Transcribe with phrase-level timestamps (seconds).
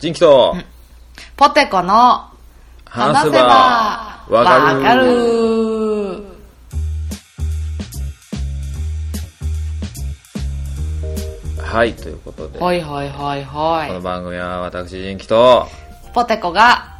[0.00, 0.56] 人気と、
[1.36, 2.24] ポテコの
[2.86, 5.60] 話せばわかるわかる
[11.62, 15.68] はい、ということで、はいはいはいこのは番組は私、人気と、
[16.08, 16.14] い。
[16.14, 16.94] ポテコが、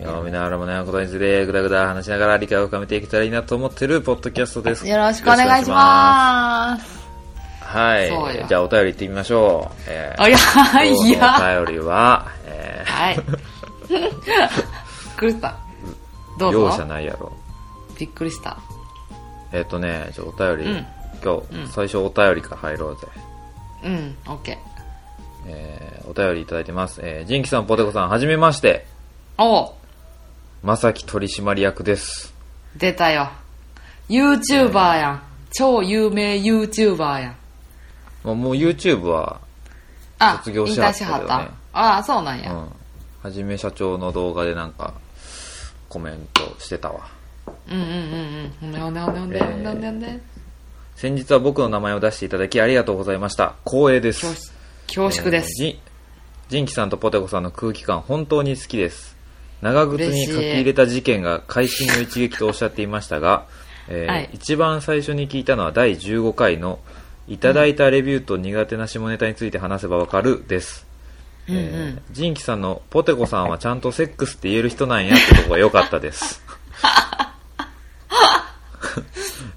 [0.00, 4.88] 読みながらもね、ことについてぐだぐだ話しながら理解を深めていけたらいいなと思ってるポッドキャストです。
[4.88, 6.99] よろしくお願いします。
[7.70, 7.76] す。
[7.76, 8.46] はい。
[8.48, 9.74] じゃあお便り行ってみましょう。
[9.88, 10.38] えーあ、いや、
[10.84, 11.38] いや。
[11.38, 13.16] のお便りは、えはい。
[13.88, 14.06] びっ
[15.16, 15.56] くりした。
[16.38, 16.84] どー、う容赦ぞ。
[16.86, 17.32] ないやろ。
[17.98, 18.58] びっくりした。
[19.52, 20.86] えっ、とね、ちょっとお便り、うん
[21.22, 23.06] 今日、最初お便りから入ろうぜ。
[23.84, 24.56] うん、オッケー。
[25.46, 27.00] えー、お便りいただいてます。
[27.02, 28.86] えー、ジンキさん、ポテコさん、はじめまして。
[29.38, 29.72] おう
[30.62, 32.34] まさき取締役です。
[32.76, 33.30] 出たよ。
[34.08, 35.22] YouTuber やん。
[35.52, 37.36] 超有名 YouTuber やん。
[38.24, 39.40] もうもう YouTube は、
[40.18, 41.78] あ、卒業しはったけどね引退しはった。
[41.78, 42.52] ああ、そうなんや。
[42.52, 42.68] うん。
[43.22, 44.94] はじめ社長の動画でなんか、
[45.88, 47.08] コメントしてたわ。
[47.68, 48.80] うんうんうんうん。
[48.80, 50.20] ほんでほんでほんでほんでほんでほんでほんで。
[50.96, 53.54] 先日は僕の名前を出していただきありがとうございました。
[53.64, 54.52] 光栄です。
[54.86, 55.64] 恐縮です。
[55.64, 55.76] えー
[56.50, 59.16] ジンキさんとポテコさんの空気感、本当に好きです。
[59.62, 63.46] 長靴に書き入れた事件が会心の一撃とおっしゃっていましたが、
[63.88, 66.80] えーはい一番最初に聞いたのは第15回の
[67.30, 70.84] いただいたレビューと苦手な下ネタについて話せばわかるです。
[71.48, 71.66] うんうえん。
[71.96, 76.42] ージンキさんのポテコさんはちゃんとセックスって言える人なんやってとこが良かったです。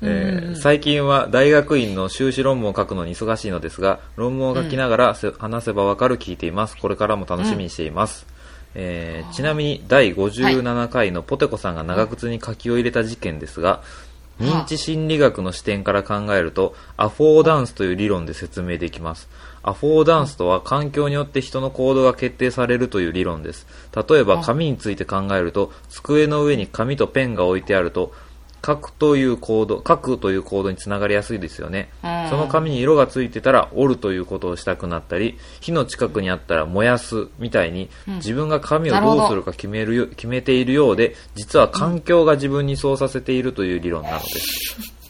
[0.04, 8.28] えー最近は大学院の修士論文を書くのに忙しいのですが論文を書きながらせ、話せばわかる聞いていますこれからも楽しみにしています、
[8.76, 13.82] えーちなみに第57回のポテコさんが長靴に書きを入れた事件ですが、
[14.40, 19.30] 認知心理学の視点から考えるとアフォーダンスという理論で説明できます。
[19.62, 23.66] アフォーダンスとは環境によって人の行動が決定されるという理論です。
[23.96, 28.12] 例えば紙について考えると机の上に紙とペンが置いてあると
[28.66, 32.30] 書くという行動書くという行動につながりやすいですよね、うん。
[32.30, 45.03] その紙に色がついてたら折るということをしたくなったり火の近くにあったら燃やすみたいに、自分が紙をどうするか決めるよ決めているようで実は環境が自分にそうさせているという理論なのです、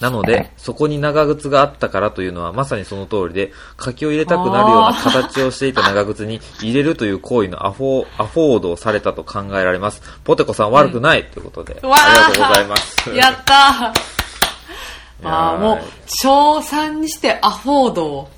[0.00, 10.02] なので、そこに長靴があったからというのはまさにその通りで、柿を入れたくなるような形をしていた長靴に入れるという行為のアフォーアフォードをされたと考えられます。
[10.24, 13.10] ポテコさん悪くない、ということで、わありがとうございます。
[13.10, 18.30] やったーああ、もう、小3にしてアフォードを。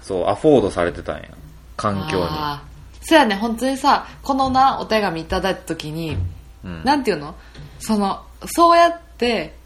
[0.00, 1.24] そう、アフォードされてたんや。
[1.76, 2.26] 環境に。
[3.02, 6.16] そうやね、本当にさ、このな、お手紙いただいた時に、
[6.64, 7.34] うんなんていうの？
[7.78, 9.09] その、そうやって、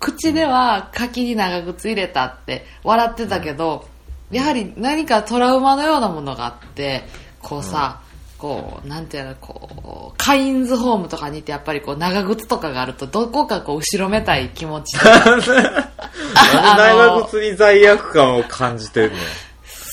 [0.01, 3.87] 口では柿に長靴入れたって笑ってたけど、
[4.31, 7.05] やはり何かトラウマのようなものがあって、
[7.41, 8.01] こうさ、
[8.39, 15.05] こう、なんていうの、こう、カインズホームとかに行ってやっぱりこう、長靴とかがあると、どこかこう、後ろめたい気持ちで
[16.53, 19.19] 長靴に罪悪感を感じてんねん。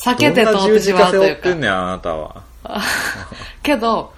[0.06, 1.44] 避けて通ってしまうというか。
[1.44, 2.44] てんねん、あなたは。
[3.64, 4.12] けど、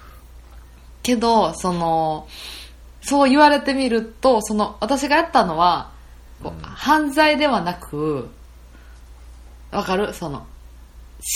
[1.02, 2.26] けど、その、
[3.06, 5.90] そう言われてみると、その、私がやったのは、
[6.42, 8.30] こう犯罪ではなく、
[9.70, 10.12] わかる？
[10.14, 10.46] その、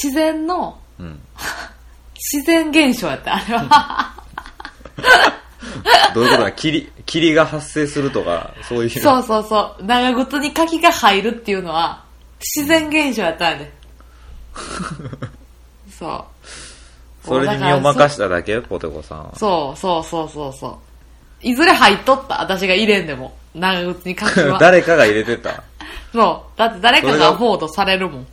[0.03, 1.21] 自然の、うん。
[2.33, 4.15] 自然現象やった、あれは。
[6.15, 6.53] どういうことだ？
[6.53, 8.91] 霧、霧が発生するとか、そういう。
[8.91, 9.85] そうそうそう。
[9.85, 12.03] 長靴に柿が入るっていうのは、
[12.57, 13.73] 自然現象やったんやで。
[15.91, 16.25] そ
[17.25, 17.27] う。
[17.27, 18.61] それに身を任しただけ？
[18.61, 19.37] ポテコさんは。
[19.37, 20.88] そうそうそうそうそう。
[21.43, 23.37] いずれ入っとった、私が入れんでも。
[23.55, 24.59] 長靴に柿は。
[24.61, 25.63] 誰かが入れてた？
[26.13, 26.59] そう。
[26.59, 28.27] だって誰かがアフォードされるもん。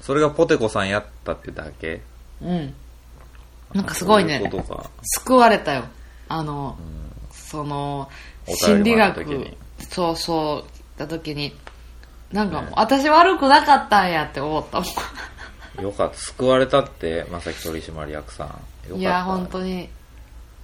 [0.00, 2.00] それがポテコさんやったってだけ？
[2.42, 2.74] うん。
[3.72, 4.64] なんかすごいねそういう。
[5.02, 5.84] 救われたよ。
[6.28, 6.76] あの、
[7.32, 8.08] その、
[8.46, 9.24] お心理学
[9.88, 11.56] そうそう、た時に、
[12.32, 14.86] なんかもう、私悪くなかったんやって思ったも
[15.80, 15.84] ん。
[15.84, 16.16] よかった。
[16.16, 18.48] 救われたって、まさき取締役さ
[18.90, 18.96] ん。
[18.96, 19.88] いや、本当に、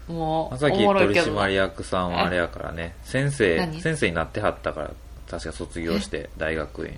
[0.08, 1.14] もう、まさき取。
[1.14, 2.94] 締役さんはあれやからね。
[3.03, 3.81] 先生、何？
[3.81, 4.91] 先生になってはったから、
[5.29, 6.94] 確か卒業して、大学院。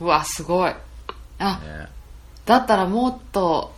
[0.00, 0.72] うわ、すごい。
[1.38, 1.88] あ、ね。
[2.44, 3.72] だったらもっと、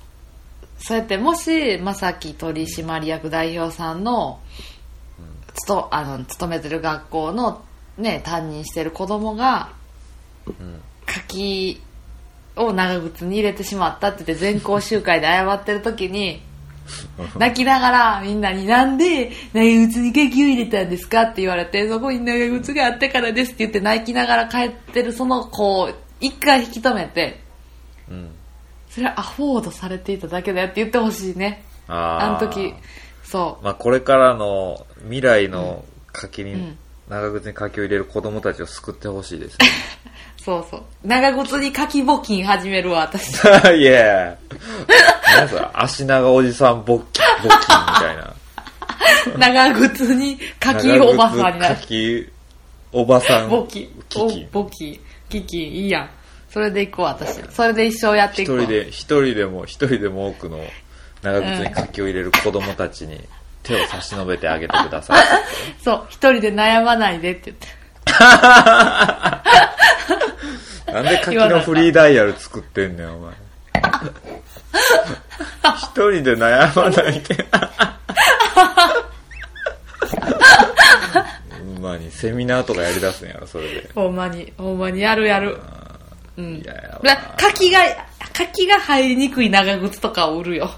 [0.79, 4.41] そうやって、もし、まさき取締役代表さんの、
[5.55, 7.63] つと、あの、勤めてる学校の、
[7.99, 9.71] ね、担任してる子供が、
[11.07, 11.81] 柿
[12.57, 16.43] を長靴に入れてしまったって言って全校集会で謝ってる時に、
[17.39, 21.23] 泣きながらみんなになんで長靴に柿を入れたんですか？
[21.23, 25.91] って言われて、そこに長靴があったからですって言って泣きながら帰ってるその子を
[26.21, 27.41] 一回引き止めて、
[28.11, 28.31] うん。
[28.91, 31.65] それはアフォードされていただけだよって言ってほしいね。
[31.89, 32.27] あー。
[32.27, 32.75] あの時
[33.25, 33.65] そう。
[33.65, 39.67] まあ、これからの未来の柿に、うん長靴に柿を入れる子供たちを救ってほしいですね。
[40.45, 40.83] そうそう。
[41.05, 43.35] 長靴に柿募金始めるわ私。
[43.79, 44.37] いや
[45.37, 47.61] 何それ足長おじさん募金、募金み
[47.99, 48.35] たいな。
[49.39, 52.29] 長靴に柿おばさんになる柿
[52.93, 53.49] おばさん。
[53.49, 53.89] 募金。
[54.11, 55.01] 募金。
[55.31, 56.11] 基金いいやん。
[56.51, 57.41] それで行こう私。
[57.51, 60.61] それで一生やっていこう一人で、一人でも、一人でも多くの
[61.23, 63.19] 長靴に柿を入れる子供たちに
[63.63, 65.25] 手を差し伸べてあげてください。
[65.83, 67.84] そう一人で悩まないでって言って
[70.87, 73.35] なんで柿のフリーダイヤル作ってんねん、お前。
[75.77, 77.47] 一人で悩まないで。
[81.51, 83.91] ほんまに、セミナーとかやりだすんやろ、それで。
[83.95, 85.59] ほんまにほんまにやるやる
[86.37, 87.01] うんいやや
[87.37, 87.79] 柿が
[88.33, 90.71] 柿が入りにくい長靴とかを売るよ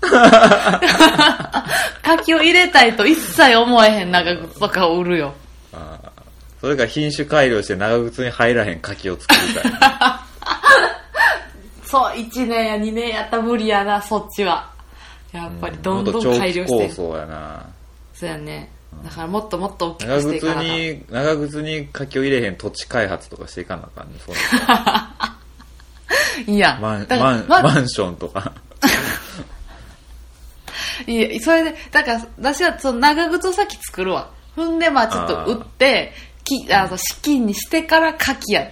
[2.02, 5.34] 柿を入れたいと一切思えへん長靴とかを売るよ
[5.72, 6.08] あー
[6.60, 9.72] それか品種改良して長靴に入らへん柿を作りたい。
[11.84, 14.70] そう1年や2年やったら無理やなそっちは
[15.32, 17.64] やっぱりどんどん改良して構想やな。
[18.12, 18.70] そうやね
[19.04, 24.18] だからもっともっと大きく長靴していかなあかんに、長靴に柿を入れへん土地開発とかしていかなあかんね。
[24.24, 25.14] そんな
[26.46, 28.52] いいやんマン、マン、まマンションとか。
[31.06, 34.30] いや、それで、だから、私はその長靴を先作るわ。
[34.56, 36.12] ほんで、まあちょっと売って、
[36.48, 38.70] きあの資金にしてから柿や。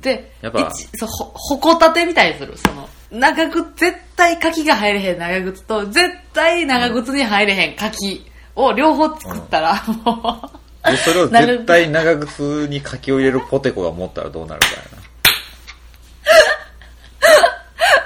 [0.00, 2.56] で、やっぱ一そうほ、ほこたてみたいにする。
[2.56, 8.24] その、長靴、絶対柿が入れへん長靴と、絶対長靴に入れへん柿
[8.56, 10.50] を両方作ったら、も
[10.84, 15.00] でそれを絶対長靴に柿を入れるポテコが持ったらどうなるかやな。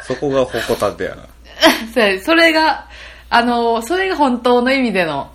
[0.03, 1.23] そこがほこたてやな。
[1.23, 1.27] う、
[1.93, 2.89] それそれが、
[3.31, 5.31] あの、それが本当の意味での、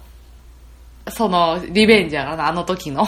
[1.10, 3.08] その、リベンジやな、あの時の。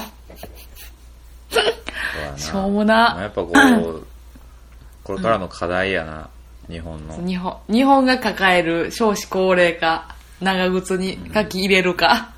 [2.37, 2.95] しょうもな。
[2.95, 3.51] まあやっぱこう、
[5.03, 6.29] これからの課題やな、
[6.69, 7.15] 日本の。
[7.25, 12.31] 日本、日本が抱える少子高齢化、長靴に柿入れるか。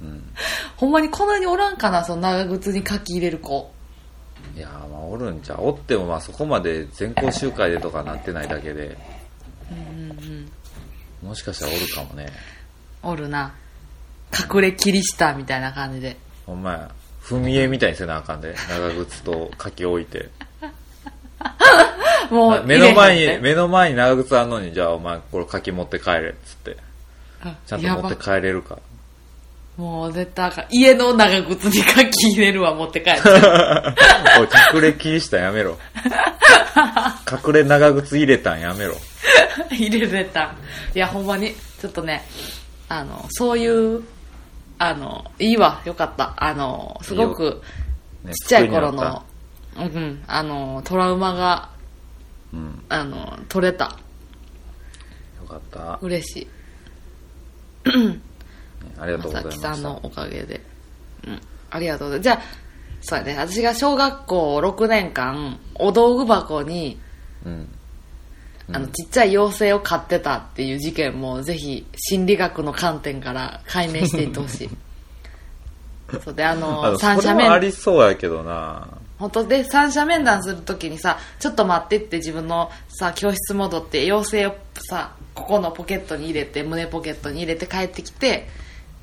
[0.00, 0.32] うん。
[0.76, 3.72] ほんまにこんなにおらんかな、その長靴に柿入れる子。
[4.56, 8.98] いやーまあおるんちゃうおってもまあそこまで全校集会でとかなってないだけで、
[11.22, 12.30] もしかしたらおるかもね
[13.02, 13.54] おるな。
[14.32, 16.16] 隠れキリシタンみたいな感じで。
[16.46, 16.90] ほんまや
[17.22, 20.28] 踏み絵みたいにせなあかんで長靴と柿置いて。
[22.30, 26.76] もう、目の前に目の前に長靴あんのにじゃあお前これ柿持って帰れっつって。
[27.66, 28.78] ちゃんと持って帰れるか。
[29.76, 30.66] もう絶対あかん。
[30.70, 33.28] 家の長靴に柿入れるわ、持って帰って。
[33.30, 33.38] おい
[34.74, 35.78] 隠れキリシタンやめろ。
[37.46, 38.94] 隠れ長靴入れたんやめろ。
[39.70, 40.54] 入れれた。
[40.94, 42.24] いや、ほんまに、ちょっとね、
[42.88, 44.02] あの、そういう、
[44.84, 46.34] あの、いいわ、よかった。
[46.36, 47.62] あの、すごく、
[48.24, 49.22] ねちっちゃい頃の、
[49.76, 51.70] うん、あの、トラウマが、
[52.52, 53.96] うんあの、取れた。
[55.40, 56.48] よかった、嬉し
[57.86, 57.90] い。
[57.96, 58.20] ね
[58.98, 60.60] ありがとうございまさきましたさんのおかげで。
[61.28, 61.40] うん。
[61.70, 62.24] ありがとうございます。
[62.24, 62.40] じゃあ、
[63.02, 63.36] そうやね。
[63.38, 66.98] 私が小学校6年間、お道具箱に、
[67.46, 67.68] うん
[68.70, 74.70] あの、ちっちゃい妖精を飼ってたっていう事件も、ぜひ、心理学の観点から解明していってほしい。
[76.24, 78.86] そうで、ああの、の三者面、ありそうやけどな
[79.18, 84.54] 本当で、三者面談するときにさ、ちょっと待ってって自分のさ、教室戻って、妖精を
[84.88, 88.48] さ、ここのポケットに入れて、胸ポケットに入れて帰ってきて、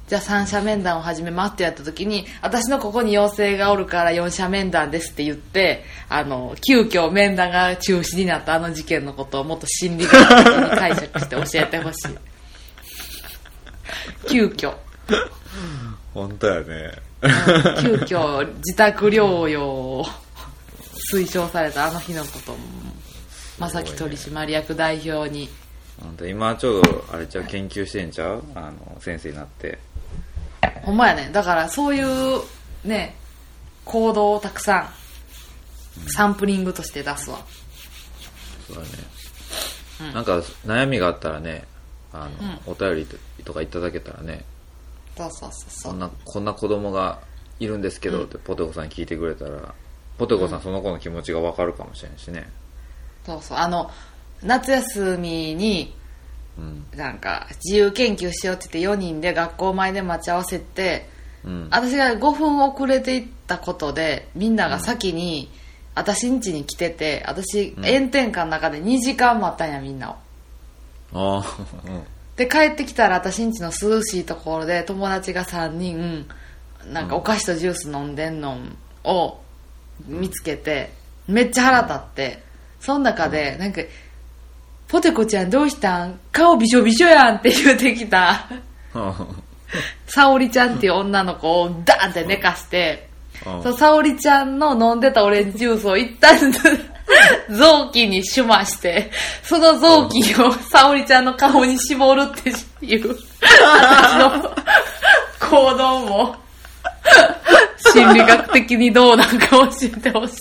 [0.09, 12.17] じゃあ三者面談を始めますってやった時に、私のここに妖精がおるから四者面談ですって言って、あの、急遽面談が中止になったあの事件のことをもっと心理学的に解釈して教えてほしい。
[14.27, 14.73] 急遽。
[16.13, 16.91] 本当やね
[17.79, 20.05] 急遽自宅療養を
[21.13, 22.57] 推奨されたあの日のことも
[23.59, 25.49] 正木取締役代表に
[26.01, 28.43] 本当今ちょうどあれちゃう研究してんちゃう？
[28.55, 29.77] あの先生になって
[30.83, 31.29] ほんまやね。
[31.31, 32.41] だからそういう
[32.83, 33.15] ね
[33.85, 34.89] 行動をたくさ
[36.05, 37.39] んサンプリングとして出すわ。
[38.67, 41.65] そうだね、なんか悩みがあったらね
[42.13, 42.29] あ
[42.65, 44.45] の、お便りとかいただけたらね。
[45.17, 45.93] そうそうそうそう。
[45.93, 47.19] んこなこんな子供が
[47.59, 49.73] いるんですけどってポテコさんに聞いてくれたら
[50.17, 52.49] ポテコさんその子の気持ちが分かるかもしれんしね。
[53.25, 53.57] そうそう。
[53.57, 53.91] あの
[54.41, 55.93] 夏休みに
[56.59, 61.09] うんなんか自由研究しようって言って4人で学校前で待ち合わせて
[61.43, 61.67] うん。
[61.71, 65.49] 私が5分遅れていったことでみんなが先に、
[65.95, 67.83] 私ん家に来てて私うん。
[67.83, 70.15] 炎天下の中で2時間待ったんやみんなを。
[71.11, 71.45] ああ、
[72.35, 76.27] で帰ってきたら私ん家の涼しいところで友達が3人
[76.85, 78.57] なんかお菓子とジュース飲んでんの
[79.03, 79.39] を
[80.07, 80.91] 見つけて
[81.27, 82.43] めっちゃ腹立って
[82.79, 83.81] その中でなんか
[84.89, 86.19] 「ポテコちゃんどうしたん？
[86.31, 88.47] 顔びしょびしょやん」って言うてきた。
[88.93, 89.13] うん。
[90.07, 93.07] 沙織ちゃんっていう女の子をダーンって寝かして。
[93.45, 93.63] うん。
[93.63, 96.51] そう沙織ちゃんの飲んでたオレンジジュースを一旦
[97.51, 99.11] 臓器にしまして、
[99.43, 102.49] その臓器を沙織ちゃんの顔に絞るって
[102.85, 104.55] いう、 私の
[105.39, 106.35] 行動も、
[107.93, 110.35] 心理学的にどうなんか教えてほしい。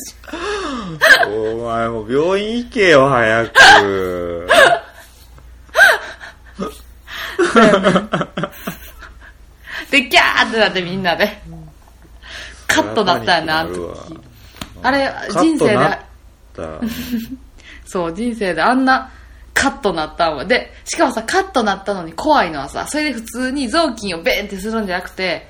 [1.26, 4.48] お前もう病院行けよ、早く。
[9.90, 11.40] で、ギャーってなってみんなで。
[12.66, 14.20] カットだったよな、あの時
[14.82, 15.78] あれ、カ人生で
[17.86, 19.10] そう、人生であんな
[19.54, 20.44] カットなったんは。
[20.44, 25.48] で、しかもさ、カットなったのに怖いのはさ、それで普通に雑巾をベーンってするんじゃなくて、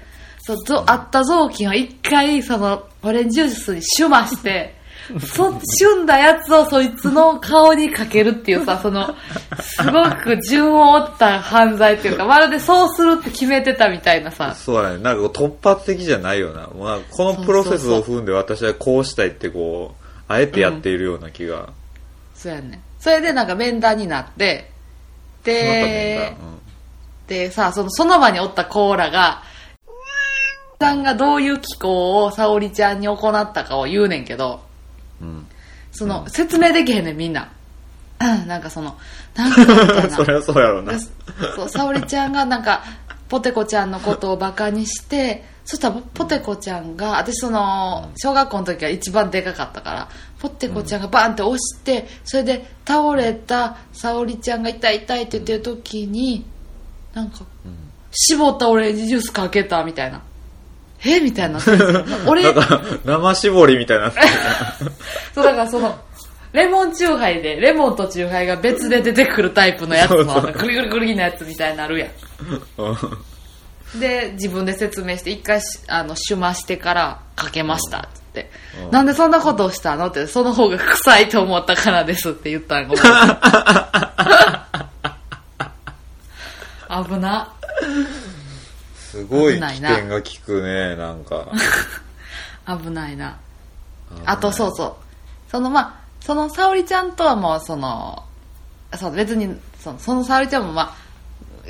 [0.48, 4.74] そう、ぞあった雑巾を一回、その、オレンジジュースにシュマして、
[5.20, 9.14] そ、旬だやつをそいつの顔にかけるっていうさ、その、
[9.60, 14.98] すごく順を追った犯罪っていうか、まるでそうするって決めてたみたいなさ、そうだね。
[14.98, 16.66] なんか突発的じゃないよな。
[16.68, 21.70] もうなんかこのプロセスを踏んで私はこうしたいってこう、あえてやっているような気が。
[22.34, 22.80] そうやね。
[22.98, 24.70] それでなんか面談になって、
[25.44, 26.34] で、
[27.26, 29.42] でさ、その、その場におったコーラが、
[30.80, 34.61] さんがどういう機構を沙織ちゃんに行ったかを言うねんけど、
[35.20, 35.47] うん。
[35.90, 37.50] その、説明できへんねん、みんな。
[38.18, 38.97] なんかその、
[39.35, 40.11] なんかみたいな。
[40.16, 40.99] そりゃそうやろうな。
[41.56, 42.85] そう、沙織ちゃんがなんか、
[43.28, 50.08] ポテコちゃんのことをバカにして、そしたらポテコちゃんが、私その、小学校の時は一番でかかったから、
[50.38, 56.47] ポテコちゃんがバンって押して、それで倒れた沙織ちゃんが痛い痛いって言ってる時に、
[57.12, 57.40] なんか、
[58.12, 60.23] 絞ったオレンジジュースかけたみたいな。
[61.04, 61.20] え？
[61.20, 61.60] みたいな。
[62.26, 64.12] 俺、なんか、生絞りみたいにな。
[65.34, 65.98] そうだからその、
[66.52, 72.10] レモンチューハイで、レモンとチューハイが別で出てくるタイプのやつそうの、グリグリグリのやつみたいになるやん。
[72.78, 74.00] うん。
[74.00, 78.02] で、自分で説明して、一回し、あの、シュマしてからかけましたっ
[78.32, 78.50] て。
[78.90, 80.06] なんでそんなことをしたの？
[80.06, 83.02] って、その方が臭いと思ったからですって言ったんごめん
[87.04, 87.52] 危な。
[89.10, 91.50] すごい危ないなが効くね、なんか。
[92.68, 93.38] 危ないな。
[94.26, 95.50] あと、そうそう。
[95.50, 98.22] その、まあ、その沙織ちゃんとはもう、その、
[98.96, 100.94] そう、別に、その、その沙織ちゃんも、まあ、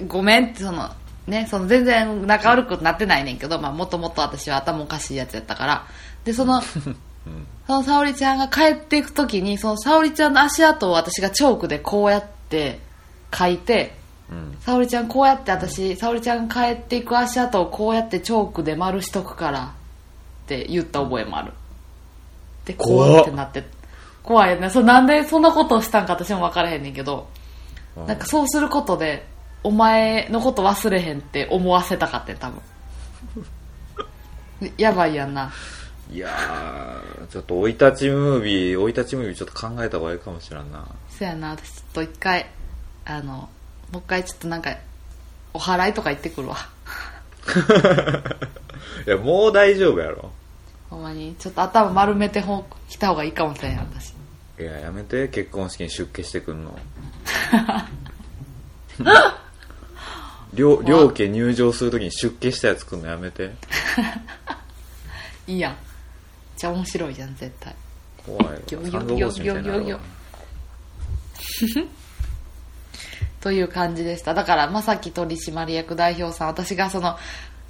[0.08, 0.90] ごめんって、その、
[1.28, 5.86] ね、その全然仲悪くなってないねんけど、まあ、もともと私は頭おかしいやつやったから。
[6.24, 6.60] で、その、
[7.68, 12.80] その沙織ちゃんが帰っていくときに、その沙織ちゃんの足跡を私がチョークでこうやって
[13.32, 13.94] 書いて、
[14.30, 14.56] うん。
[14.60, 21.52] 沙織ちゃんこうやって私、沙織ちゃん帰っていく足跡をこうやってチョークで丸しとくからって言った覚えもある。
[22.64, 23.64] で、怖ってなって。
[24.22, 24.68] 怖いよね。
[24.70, 27.28] そうなんでそんなことをしたんか私も分からへんねんけど、
[27.96, 29.26] うんなんかそうすることで、
[29.64, 32.62] お前のこと忘れへんって思わせたかってん多分。
[34.78, 35.50] やばいやんな。
[36.10, 40.86] いやー、ちょっと生い立ちムービー、生い立ちムービーちょっと考えた方がいいかもしれんな。
[41.10, 42.46] そやな、私ちょっと一回、
[43.04, 43.48] あの、
[43.92, 44.76] もう一回ちょっとなんか、
[45.54, 46.56] お祓いとか行ってくるわ。
[49.06, 50.30] いや、もう大丈夫やろ。
[50.90, 54.12] ほんまに、ちょっと頭丸めてほ来た方がいいかもしれんやん、私。
[54.58, 56.78] いや、やめて、結婚式に出家してくんの。
[60.52, 63.52] 両、両家入場するときに出家したやつくんのやめて。
[65.46, 65.76] いいやん。
[66.56, 67.74] じゃあ面白いじゃん、絶対。
[68.24, 68.52] 怖いわ。
[68.66, 69.96] ギョギョ三度星みたいになるわギョ
[71.74, 71.88] ギョ
[73.40, 74.34] という感じでした。
[74.34, 77.16] だから、まさき取締役代表さん、私がその、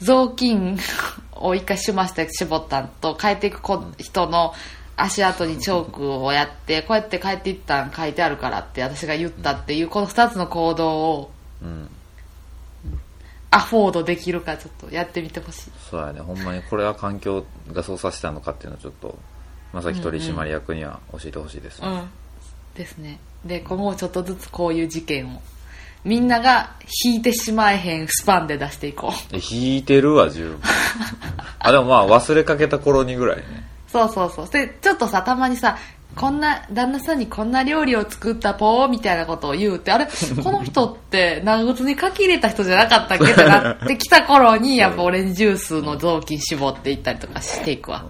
[0.01, 0.79] 雑巾
[1.33, 4.55] を一回しまして絞ったんと、帰っていく子人の
[4.97, 11.31] 足跡にチョークをやって、こうやって帰っていったん書いてあるからって私が言ったっていう、この二つの行動を
[11.63, 11.89] うん。
[13.51, 15.71] アフォードできるかちょっとやってみてほしい。
[15.91, 19.19] そうやね、ほんまにこれは環境がそうさせたのかっていうのをちょっと、
[19.73, 21.89] まさき取締役には教えてほしいですね。
[21.89, 22.11] うん。
[22.75, 23.19] ですね。
[23.45, 25.43] で、今後ちょっとずつこういう事件を、
[26.05, 26.71] みんなが
[27.05, 29.37] 引いてしまえへんスパンで出していこう。
[29.37, 30.61] え引いてるわ、十分。
[31.59, 33.45] あ、でもまあ、忘れかけた頃にぐらいね。
[33.89, 34.49] そうそうそう。
[34.49, 35.77] で、ちょっとさ、たまにさ、
[36.15, 40.07] こんな、旦那さんにこんな料理を作ったぽーみたいなことを言うって、あれ、
[40.43, 48.05] この人って長靴に書き入れた人じゃなかったっけってなってきた頃に、 やっぱオレンジジュースの雑巾絞っていったりとかしていくわ。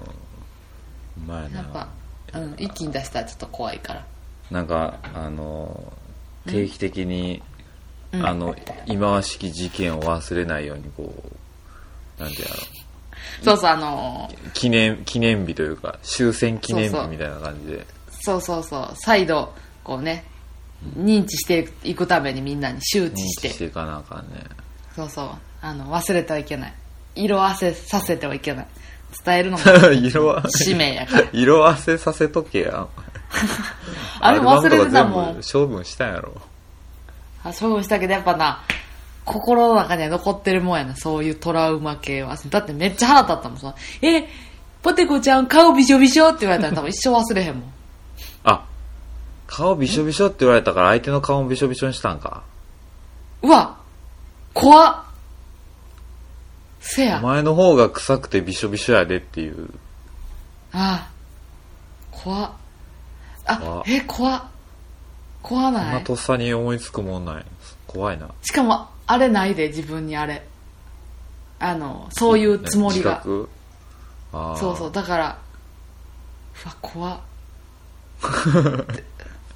[1.16, 1.58] うまいな。
[1.58, 1.88] やっぱ、
[2.34, 4.04] うん、一気に出したらちょっと怖いから
[4.50, 5.92] なんかあの
[6.46, 7.57] 定期的に、うん
[8.12, 8.54] あの
[8.86, 11.12] 忌まわしき事件を忘れないようにこ
[12.18, 12.54] うなんていうの？
[13.44, 17.86] そうそうあのー記念記念日というか終戦記念日みたいな感じで。
[18.20, 18.90] そうそうそう。
[18.96, 19.52] 再度
[19.84, 20.24] こうね
[20.96, 23.48] 認知していくためにみんなに周知認して。
[23.50, 24.42] 知していかなあかんね。
[24.96, 25.30] そうそう。
[25.60, 26.72] あの忘れてはいけない。
[27.14, 28.66] 色あせさせてはいけない。
[29.24, 31.26] 伝えるのが 色あ使命やから。
[31.32, 32.86] 色あせさせとけや
[34.20, 35.40] あれも忘れてたもん。
[35.52, 36.40] 処分したんやろ
[37.44, 38.62] あ処分したけどやっぱな
[39.24, 40.96] 心の中には残ってるもんやな。
[40.96, 42.36] そういうトラウマ系は。
[42.48, 44.26] だってめっちゃ腹立ったもんそのえ
[44.82, 47.72] ポテコちゃん顔びしょびしょって言われたら多分一生忘れへんもん。
[48.44, 48.64] あ
[49.46, 52.42] 顔びしょびしょって言われたから相手の顔もびしょびしょにしたんか。
[53.42, 53.78] うわ
[54.54, 55.04] 怖っ。
[56.80, 57.18] せや。
[57.18, 59.68] お前の方が臭くてびしょびしょやでっていう。
[60.72, 61.10] ああ
[62.10, 62.52] 怖っ。
[63.46, 64.42] あえ怖っ
[65.42, 67.44] 怖なないとっさに思いつくもんない。
[67.86, 68.28] 怖いな。
[68.42, 70.44] しかもあれないで自分にあれ。
[71.60, 73.10] あのそういうつもりが。
[73.12, 73.48] 自覚？
[74.32, 74.56] あー。
[74.56, 74.92] そうそう。
[74.92, 75.38] だから
[76.64, 77.18] うわ怖っ。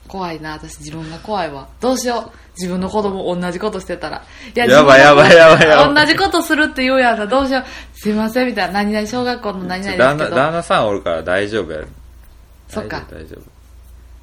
[0.09, 0.53] 怖いな。
[0.53, 1.69] 私自分が怖いわ。
[1.81, 2.39] どうしよう。
[2.59, 4.23] 自分の子供同じことしてたら。
[4.55, 6.07] いややばいやばいやばいやばい。
[6.07, 7.27] 同じことするって言うやんな。
[7.27, 7.65] どうしよう。
[7.95, 8.75] すいませんみたいな。
[8.75, 11.81] 何々小学校の何々です旦那けど旦那さんおるから大丈夫や
[12.69, 13.03] そっか。
[13.11, 13.62] 大丈夫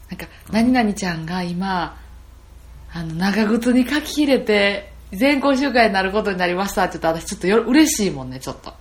[0.09, 1.97] なんか何々ちゃんが今
[2.91, 6.83] あの長靴に書き入れて全校集会になることになりました。
[6.83, 8.73] って言ったら私ちょっとよ嬉しいもんねちょっと。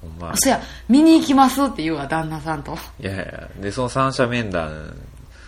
[0.00, 0.32] ほんま。
[0.36, 0.60] そや。
[0.88, 2.76] 見に行きますって言うわ旦那さんと。
[3.00, 3.48] いやいや。
[3.60, 4.96] でその三者面談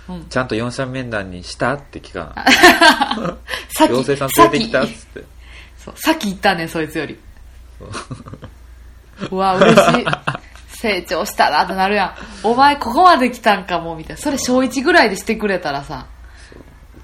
[0.09, 0.27] うん。
[0.29, 2.45] ちゃんと四者面談にしたって聞かな
[3.71, 5.25] さっき妖精さん連れてきたっさっきつって
[5.79, 7.19] そうさっき言ったねんそいつより。
[9.31, 10.07] うわ嬉しい
[10.85, 12.47] 成長したなってなるやん。
[12.47, 14.23] お前ここまで来たんかもみたいな。
[14.23, 16.07] それ小1ぐらいでしてくれたらさ。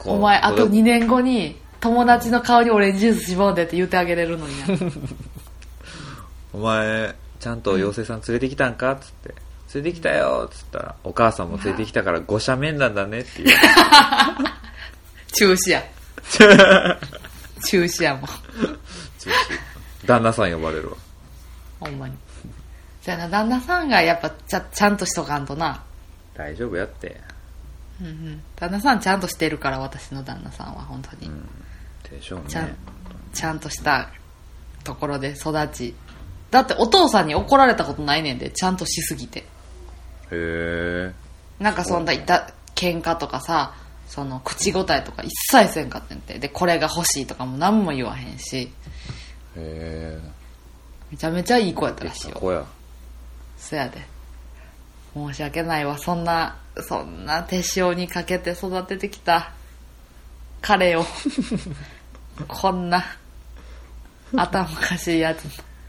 [0.04, 4.66] お前あとこ2年後に友達の顔にオレンジジュース絞んでって言ってあげれるのにな
[6.52, 9.35] お前ちゃんと妖精さん連れてきたんかっつって。
[9.72, 13.48] 連れてきたよっつったらお母さんも連れてきたから五者面談だねっていう。
[15.33, 15.83] 中止や。
[17.64, 18.28] 中止やもん。
[20.05, 20.96] 旦那さん呼ばれるわ。
[21.78, 22.14] ほんまに
[23.02, 25.82] じゃあな旦那さんがやっぱちゃちゃんとしとかんとな。
[26.34, 27.20] 大丈夫やって。
[28.00, 28.42] うんうん。
[28.56, 31.30] 旦那さんちゃんとしてるから私の旦那さんは本当に、
[32.10, 32.44] でしょうね。
[32.48, 32.76] ちゃん
[33.32, 34.10] ちゃんとした
[34.84, 35.94] ところで育ち。
[36.50, 39.40] だってお父さんに怒られたことないねんでちゃんとしすぎて。
[39.40, 39.44] へ
[40.32, 41.12] え
[41.58, 43.74] なんかそんないた喧嘩とかさ
[44.08, 46.38] その口答えとか一切せんかってんて。
[46.38, 48.58] でこれが欲しいとかも何も言わへんし。
[48.58, 48.70] へ
[49.56, 50.20] え
[51.10, 52.34] めちゃめちゃいい子やったらしいよ。
[52.34, 52.64] 子や
[53.61, 54.01] そやで。
[55.14, 55.99] 申し訳ないわ。
[55.99, 59.53] そんなそんな手塩にかけて育ててきた
[60.62, 61.05] 彼を。
[62.49, 63.05] こんな
[64.35, 65.44] 頭おかしいやつ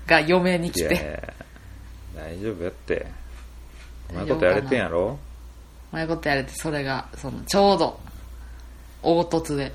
[0.06, 1.34] が嫁にい来て。
[2.16, 3.08] 大丈夫やって。
[4.12, 5.18] うまいことやれてんやろ？
[5.94, 8.00] うまいことやれてそれがそのちょうど
[9.02, 9.72] 凹凸で。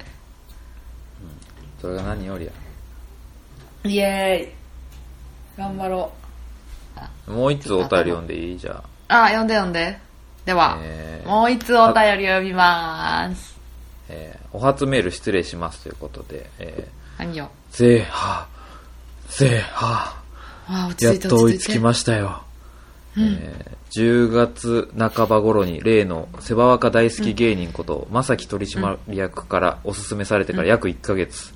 [1.81, 2.53] それが何よりや。
[3.85, 4.53] イエーイ。
[5.57, 6.26] 頑張ろう
[7.27, 8.59] もう一つお便り読んでいい？
[8.59, 9.27] じゃあ。
[9.29, 9.99] 読んで読んで。
[10.45, 13.57] では、えーもう一つお便り読みます。
[13.59, 13.61] あ、
[14.11, 18.11] えーお初メール失礼しますということで、え何よー、ぜー。
[18.11, 19.85] はーぜー。
[19.85, 20.17] は
[21.01, 22.43] やっと追いつきましたよ、
[23.17, 31.55] えー10月半ば頃に例のセバワカ大好き芸人こと、正木取締役からおすすめされてから約1ヶ月、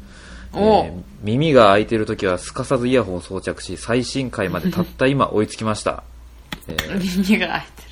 [0.54, 6.02] えー耳が開いてる時はすかさずイヤホンを装着し最新回までたった今追いつきました、
[6.66, 7.90] えー 耳が開いてる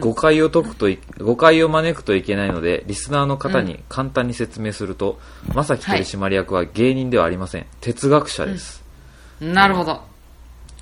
[0.00, 5.18] 誤解を解くとい誤解を招くといけないのでリスナーの方に簡単に説明すると、
[5.54, 7.66] 正木取締役は芸人ではありません。
[7.80, 8.84] 哲学者です、
[9.40, 10.02] なるほど。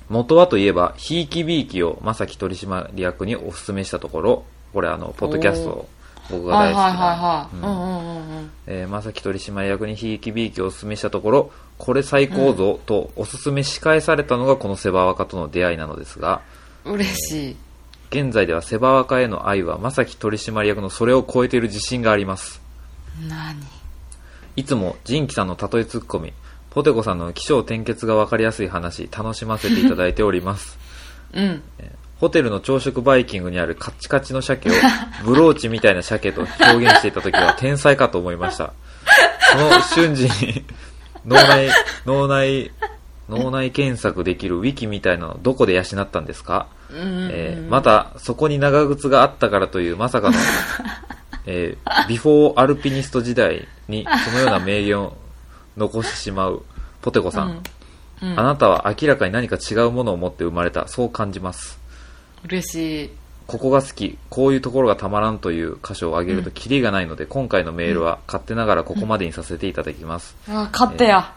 [0.09, 5.89] 元はといえばひいきびいきを正木取締役にお勧めしたところこれあのポッドキャストを
[6.29, 7.05] 僕が大好きな。
[7.05, 16.41] はい、うん、うんうんうんえー正木取締役にひいきびいきをお勧めしたところこれ最高ぞとお勧めし返されたのがこのセバワカとの出会いなのですが
[16.85, 17.55] 嬉しい。
[18.09, 22.61] 現在ではセバワカへの愛は正木取締役のそれを超えている自信があります。
[23.27, 23.55] 何？
[24.55, 26.33] いつもジンキさんの例えツッコミ
[26.71, 30.77] ポテコさんの起承転結が分かりやすい話楽しませていただいております。
[31.33, 31.61] うん
[32.19, 34.73] ホテルの朝食バイキングにあるカッチカチの鮭を
[35.23, 38.73] ブローチみたいな鮭と表現していた時は天才かと思いました
[39.51, 40.65] その瞬時に
[41.25, 41.69] 脳内
[42.05, 42.71] 脳内
[43.29, 50.37] 脳内検索できるウィキみたいなのどこで養ったんですか、うんうんうんえーまた、そこに長靴があったからというまさかの、
[51.45, 55.17] えービフォーアルピニスト時代にそのような名言を
[55.75, 56.63] 残してしまう
[57.01, 57.47] ポテコさん。
[57.47, 57.59] うんうん
[58.19, 60.87] あなたは明らかに何か違うものを持って生まれた。
[60.87, 61.77] そう感じます。
[62.47, 63.09] 嬉しい。
[63.45, 70.35] ここが好き、こういうところがたまらんという箇所を挙げるとキリがないので、今回のメールは勝手ながらここまでにさせていただきます。
[70.49, 71.33] あ、勝手や。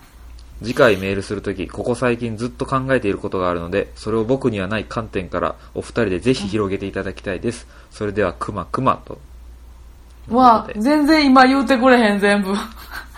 [0.63, 7.67] 次回メールするとき、ここ最近ずっと考えていることがあるので、それを僕にはない観点からお二人でぜひ広げていただきたいです。
[7.91, 9.19] それでは、くまくまと。
[10.29, 12.55] わあ全然今言うてくれへん、全部。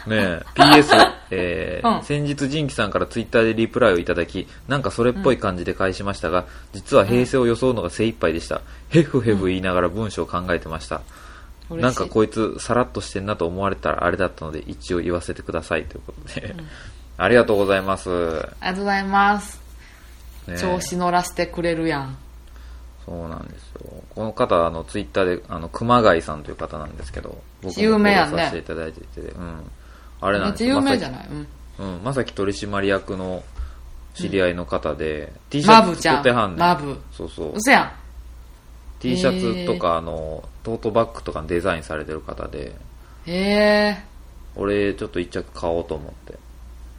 [0.07, 2.05] ねえ、PS、えーうん。
[2.05, 8.63] 先日ジンキさんからツイッターでリプライをいただき、なんかそれっぽい感じで返しましたが、実は平成を装うのが精一杯でした。
[8.89, 11.03] ヘフヘフ言いながら文章を考えてました。
[11.71, 15.85] 嬉しいなんかこいつさらっとしてんなと思われたらあれだったので一応言わせてください。
[15.85, 16.55] ということで、
[17.17, 19.61] ありがとうございます、ありがとうございます。
[20.49, 20.59] ねえ。
[20.59, 22.17] 調子乗らせてくれるやん。
[23.05, 24.03] そうなんですよ。
[24.11, 29.71] この方あのツイッターであの熊谷さんという方なんですけど僕も有名やさせていただいてて、うん、
[30.23, 30.97] あれめっちゃなんですよ。
[30.97, 31.29] 有名じゃない？
[31.29, 31.47] うん。
[31.79, 33.43] うん、まさき取締役の
[34.15, 36.59] 知り合いの方で、T シャツ作ってはんねん。
[36.61, 36.99] マブ。
[37.13, 37.53] そうそう。
[37.55, 37.93] うそやん。
[39.01, 42.73] T シャツとかあのトートバッグとかにデザインされてる方で。
[43.27, 44.05] へえ。
[44.55, 46.39] 俺ちょっと一着買おうと思って。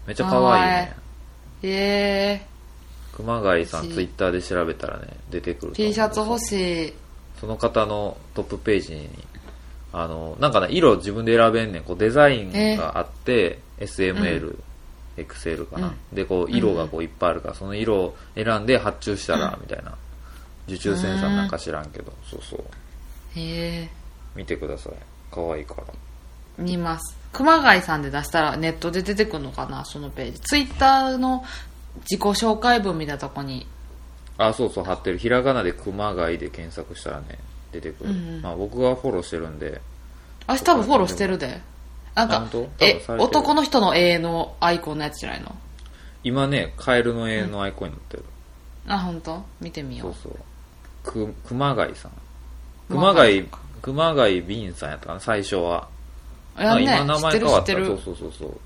[0.05, 0.95] めっちゃ可愛いね。
[1.63, 1.69] へ
[2.41, 2.45] え。
[3.15, 6.93] 熊谷さんツイッターで調べたらね出てくる T シャツ欲しい。
[7.39, 9.09] その方のトップページに
[9.93, 11.83] あのなんかね色自分で選べんねん。
[11.83, 14.57] こうデザインがあって、SML、
[15.17, 19.95] XL かな、でこう色がこういっぱいあるから、その色を選んで発注したら、みたいな。
[20.67, 22.59] 受注生産なんか知らんけど、そうそう。
[23.36, 23.89] へえ。
[24.36, 24.93] 見てください。
[25.31, 25.83] 可愛いから。
[26.57, 27.17] 見ます。
[27.33, 30.39] 熊谷さんで出したらネットで出てくるのかな、そのページ。
[30.39, 31.43] ツイッターの
[32.09, 33.67] 自己紹介文みたいなとこに。
[34.38, 35.17] あそうそう貼ってる。
[35.17, 37.39] ひらがなで熊谷で検索したらね
[37.71, 38.41] 出てくる、うんうん。
[38.41, 39.81] まあ僕がフォローしてるんで。
[40.47, 41.62] あ多分フォローしてるで。
[42.15, 42.47] なんか
[42.80, 45.56] え男の人の絵のアイコンのやつじゃないの？
[46.23, 48.26] 今ねカエルの絵のアイコンになってる、
[48.88, 50.36] あ、本当見てみよそうそう。
[51.04, 52.12] く熊谷さん。
[52.89, 53.49] 熊熊谷谷
[53.82, 55.88] 熊谷敏さんやったかな最初は、
[56.58, 56.62] う。
[56.62, 57.73] いやね、今名前変わった。
[57.73, 58.60] そうそうそうそう。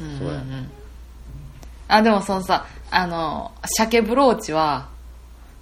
[0.00, 0.30] うんそうん。
[0.30, 0.70] うん
[1.90, 4.88] あ、でもそのさ、あの、鮭ブローチは、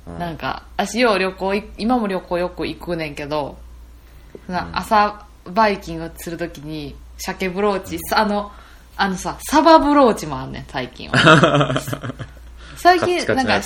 [0.08, 0.18] うん。
[0.18, 3.56] なんか、私よう旅行い、今も旅行よく行くねんけど、
[4.48, 8.52] な朝バイキングするときに、鮭ブローチ、あの、
[8.96, 11.74] あのさ、サバブローチもあんねん、最近は。
[12.76, 13.60] 最近、なんか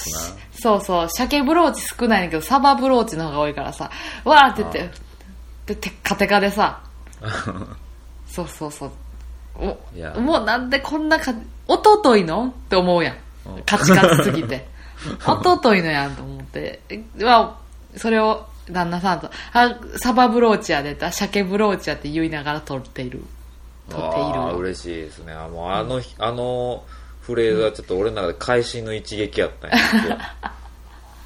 [0.52, 3.90] そうそう、鮭ブローチ少ないねんけど、サバブローチの方が多いからさ、
[4.24, 4.90] わーって言って、
[5.66, 6.80] で、テッカテカでさ、
[8.26, 8.90] そうそうそう。
[9.56, 11.34] おもうなんでこんなか、
[11.66, 13.16] おとといのって思うやん
[13.46, 13.62] うん。
[13.62, 14.66] カチカチすぎて。
[15.26, 16.80] おとといのやんと思って。
[16.88, 17.56] えは、
[17.96, 23.22] それを旦那さんと、あ、サバブローチやでた、鮭ブローチやって言いながら撮っている。
[23.88, 24.40] 撮っている。
[24.40, 25.32] ああ嬉しいですね。
[25.32, 26.84] あもうあの、あの
[27.22, 29.76] フレーズはちょっと俺の中で会心の一撃やったんや。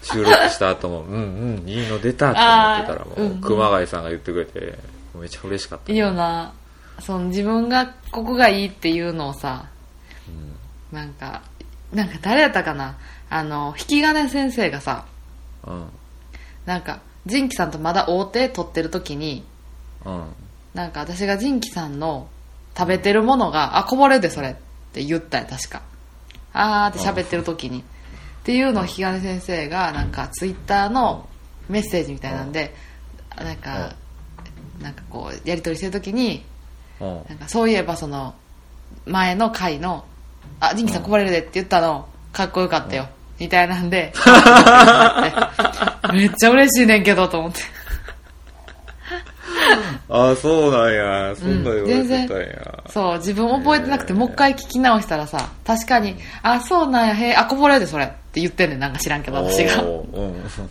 [0.02, 4.78] 収録した後もうんうんいいの出たって思ってたらもう、熊谷さんが言ってくれて
[5.14, 5.92] めっちゃ嬉しかった。
[5.92, 6.52] いいよな。
[7.00, 9.66] その自分がここがいいっていうのをさ、
[10.92, 11.42] なんか、
[11.92, 12.96] なんか誰やったかな。
[13.30, 15.07] あの、引き金先生がさ、
[15.66, 15.87] うん。
[16.66, 19.44] なんか、ジンキさんとまだ大手取ってる時に、
[20.04, 20.24] うん
[20.74, 22.28] なんか私がジンキさんの
[22.76, 24.54] 食べてるものが、あ、こぼれるでそれっ
[24.92, 25.82] て言ったよ、確か。
[26.52, 27.80] あーって喋ってる時に。
[27.80, 27.82] っ
[28.42, 31.28] ていうのを引き金先生が、なんかツイッターの
[31.68, 32.74] メッセージみたいなんで、
[33.37, 33.94] なんか、
[34.82, 36.44] なんかこう、やり取りしてる時に、
[37.00, 38.34] うんなんかそういえばその、
[39.06, 40.04] 前の回の、
[40.58, 43.08] あ、ジンキさんこぼれるでって言ったの、かっこよかったよ。
[43.44, 44.12] みたいなんで、
[46.12, 47.61] めっちゃ嬉しいねんけど、と思って。
[50.09, 51.35] ああそうなんや。
[51.37, 58.04] そんな言われて全たんや、そう、自分覚えてなくて、もう一回聞き直したらさ、確かに、あ、そうなんや、へえ、あ、こぼれるで、それ。
[58.04, 59.83] って言ってんねん、なんか知らんけど、私が。
[59.83, 60.02] うん。
[60.48, 60.68] そう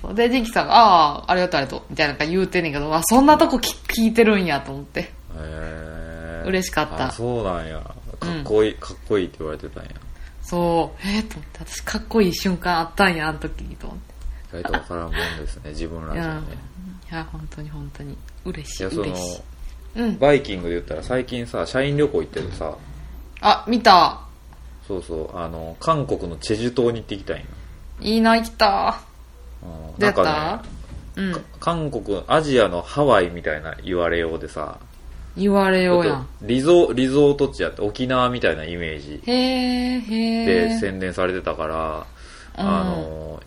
[0.00, 0.14] そう。
[0.14, 5.00] で、ジンキさんが、ああ、ありがとう、ありがとう、みたいななんか言うてんねんけど、あ、そんなとこ聞聞いてるんや、と思って。
[5.00, 6.46] へー。
[6.46, 7.08] 嬉しかった。
[7.08, 7.80] あそうなんや。
[8.22, 9.90] かっこいい、かっこいいって言われてたんや
[10.42, 14.58] そう、えー、と思って、私かっこいい瞬間あったんや、あの時に、と思って。
[14.58, 16.40] 意外とわからんもんですね 自分らじゃね
[17.10, 18.16] いや、本当に本当に。
[18.44, 19.42] 嬉しい、いやその嬉しい。
[19.96, 20.18] うん。
[20.18, 22.74] バイキングで言ったら最近さ社員旅行行っててさ
[23.40, 24.20] あ、見た。
[24.86, 27.42] そうそうあの韓国のチェジュ島に行ってきたんや
[28.00, 29.00] いいな、行きた
[29.98, 30.62] なんか
[31.16, 31.44] ねうん。
[31.60, 34.78] 韓国アジアのハワイみたいな言われようでさ
[35.36, 36.28] 言われようやん。
[36.42, 40.78] リゾリゾート地やって沖縄みたいなイメージでえ。
[40.78, 42.06] 宣伝されてたから、
[42.58, 43.42] うんあの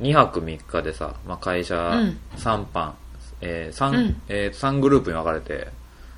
[0.00, 2.94] 2泊3日でさ、まあ、会社うん3班、
[3.40, 5.68] えー 3, うんえー3グループに分かれて、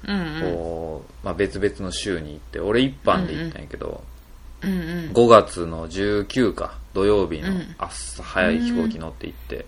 [0.09, 0.53] うんうん。
[0.55, 4.03] こうまあ、別々の週に行って俺1班で行ったんやけど、
[4.62, 5.11] うんうん。
[5.12, 9.66] 5月の19か土曜日のうん朝早い飛行機乗って行って、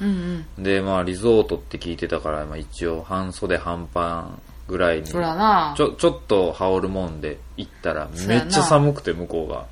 [0.00, 0.64] うんうん。
[0.64, 4.42] でまあリゾートって聞いてたから、まあ、一応半袖半パン
[4.72, 9.66] ぐらいにちょちょっと羽織るもんで行ったらめっちゃ寒くて向こうが。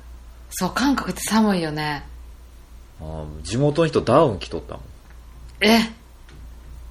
[0.51, 2.05] そう、韓国って寒いよね。
[3.01, 4.83] あー地元の人ダウン着とったもん。
[5.61, 5.79] え？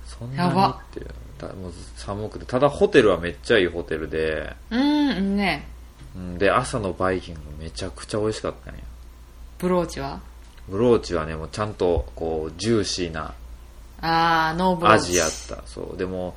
[0.07, 0.81] そんなにやば。
[0.91, 1.01] って
[1.39, 2.47] だもう寒くて。
[2.47, 4.57] ただホテルはめっちゃいいホテルで。
[4.71, 5.69] うん、ね。
[6.17, 8.81] うんで朝のバイキングめちゃくちゃ美味しかったんや。
[9.59, 10.21] ブローチは？
[10.69, 13.35] ブローチはねもうちゃんとこうジューシーな
[14.01, 15.11] あー、ノーブローチ。
[15.11, 15.63] 味やった。
[15.67, 15.97] そう。
[15.97, 16.35] でも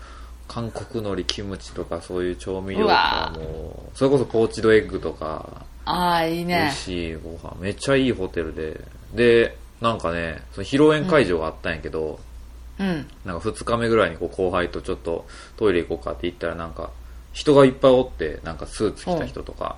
[0.54, 6.76] 韓国海苔キムチとかそういう調味料とうかわもうそれこそポーチドエッグとかあー、いい美ね味。
[6.78, 8.80] しいご飯めっちゃいいホテルで
[9.16, 12.20] でなんかねその披露宴会場があったんやけど、
[12.80, 13.08] うん。
[13.26, 15.26] なんか2日目ぐらいにこう後輩とちょっと
[15.58, 16.92] トイレ行こうかって言ったらなんか
[17.34, 19.78] 人がいっぱいおってなんかスーツ着た人とか、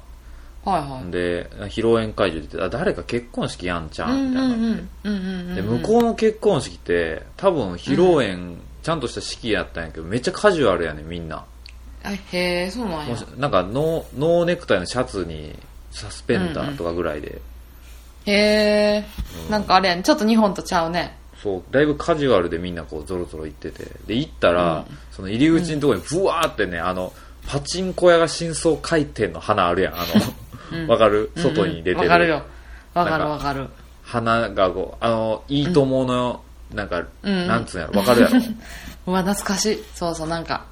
[0.63, 1.11] はいはい。
[1.11, 5.55] で披露宴会場で言ってあ誰か結婚式やんちゃうんんみたいな、うんうんうんうん。
[5.55, 11.43] で向こうの結婚式って多分披露宴、ちゃんとした式やったんやけどめっちゃカジュアルやねみんな。
[12.03, 12.19] あへ
[12.65, 13.17] え、そうなんや。
[13.35, 15.57] なんかノーノーネクタイのシャツに
[15.89, 17.41] サスペンダーとかぐらいで、
[18.27, 19.05] へえ、
[19.49, 20.03] なんかあれやね。
[20.03, 21.17] ちょっと日本とちゃうね。
[21.41, 23.85] そうだいぶカジュアルでみんなこうゾロゾロ行ってて。
[24.05, 27.11] で行ったら、その入り口のところにブワーってねあの
[27.47, 29.95] パチンコ屋が新装回転の花あるやん。
[29.95, 29.97] あ
[30.71, 31.31] の わ、かる？
[31.37, 32.43] 外に出てる、わかるよ。
[32.93, 33.67] わかるなんかわかる。
[34.03, 36.43] 花がこうあのいいともの、
[36.75, 37.47] なんか、うん。
[37.47, 37.99] なんつうんやろ？
[37.99, 38.37] わかるやろ？
[39.07, 39.83] うわ、懐かしい。
[39.93, 40.65] そうそう、なんか、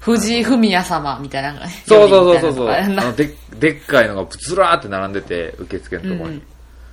[0.00, 1.54] 藤井フミヤ様みたいな。
[1.86, 2.70] そうそうそうそうそう。
[2.70, 6.42] あのででっかいのがずらーって並んでて受付のところに、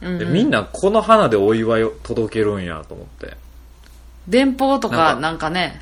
[0.02, 0.20] うんうん。
[0.20, 3.38] でみんなこの花でお祝いを届けるんやと思って。
[4.28, 5.20] 電報とか、なんか。
[5.22, 5.82] なんかね、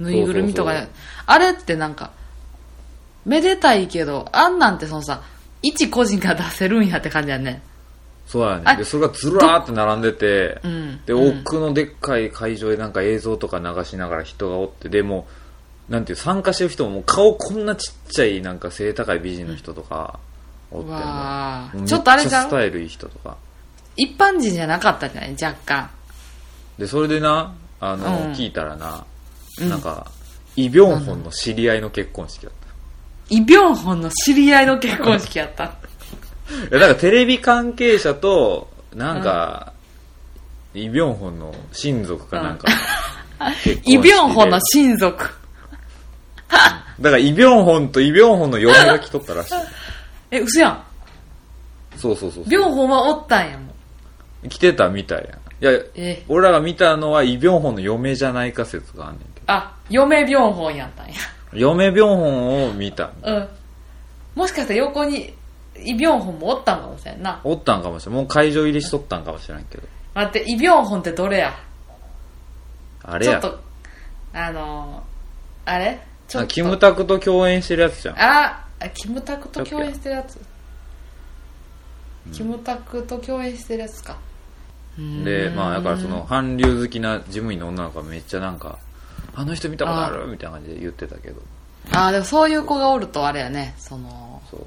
[0.00, 0.72] ぬいぐるみとか。
[1.26, 2.10] あれってなんか、
[3.24, 5.22] めでたいけど、あんなんてそのさ、
[5.62, 7.62] 一個人が出せるんやって感じやね。
[8.32, 8.62] そうやね。
[8.64, 11.04] あでそれがずらーって並んでて、うん。
[11.04, 15.26] で奥のでっかい会場でなんか映像とか流しながら人がおってでも
[15.90, 20.18] なんていう参加してる人も顔こんなちっちゃいなんか背高い美人の人とか
[20.70, 20.88] おって
[21.76, 22.46] もうちょっとあれじゃん？
[22.46, 23.36] スタイルいい人とか。
[23.98, 25.32] 一般人じゃなかったんじゃない？
[25.32, 25.90] 若干。
[26.78, 28.32] でそれでなあの、うん。
[28.32, 29.04] 聞いたらな、
[29.60, 29.68] うん。
[29.68, 30.10] なんか
[30.56, 32.68] イ・ビョンホンの知り合いの結婚式だった。
[33.28, 35.74] イ・ビョンホンの知り合いの結婚式やった。
[36.70, 39.72] いやなんかテレビ関係者となんか、
[40.74, 42.68] イ・ビョンホンの親族かなんか、
[43.84, 45.30] イ・ビョンホンの親族。
[47.00, 49.54] だからイ・ビョンホンとイ・ビョンホンの嫁が来とったらしい
[50.30, 50.82] え、嘘やん。
[51.96, 53.64] そうそうそうビョンホンはおったんやも
[54.46, 54.48] ん。
[54.48, 55.28] 来てたみたい
[55.60, 61.14] やいやえ俺らが見たのはイ・ビョンホンの嫁じゃないか説があんねんけあ、嫁ビョンホンやったんや。
[61.52, 63.48] ど嫁ビョンホンを見たうん。
[64.34, 65.34] もしかしたら横に
[65.76, 67.40] イ・ビョンホンもおったんかもしれんな。
[67.44, 68.14] おったんかもしれん。
[68.14, 69.84] もう会場入りしとったんかもしれんけど。
[70.14, 71.54] 待って、イ・ビョンホンってどれや？
[73.02, 73.40] あれや。
[73.40, 73.60] ちょっと、
[74.34, 76.00] あのー、あれ？
[76.28, 76.48] ちょっと。
[76.48, 78.16] キムタクと共演してるやつじゃん。
[78.18, 80.40] あ、あキムタクと共演してるやつ。
[82.32, 84.16] キムタクと共演してるやつか。
[85.24, 88.78] でまあだからその韓流好きな事務員の女の子がめっちゃなんか
[89.34, 90.26] あの人見たことある？
[90.26, 91.40] みたいな感じで言ってたけど。
[91.90, 94.60] ああ、でもそういう子がおるとあれやね、その、そう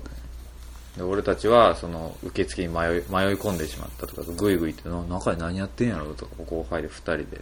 [0.97, 3.01] で俺たちはその受付に迷い迷い
[3.35, 7.41] 込んでしまったとかグイグイってな中で何やってんやろとか後輩で2人で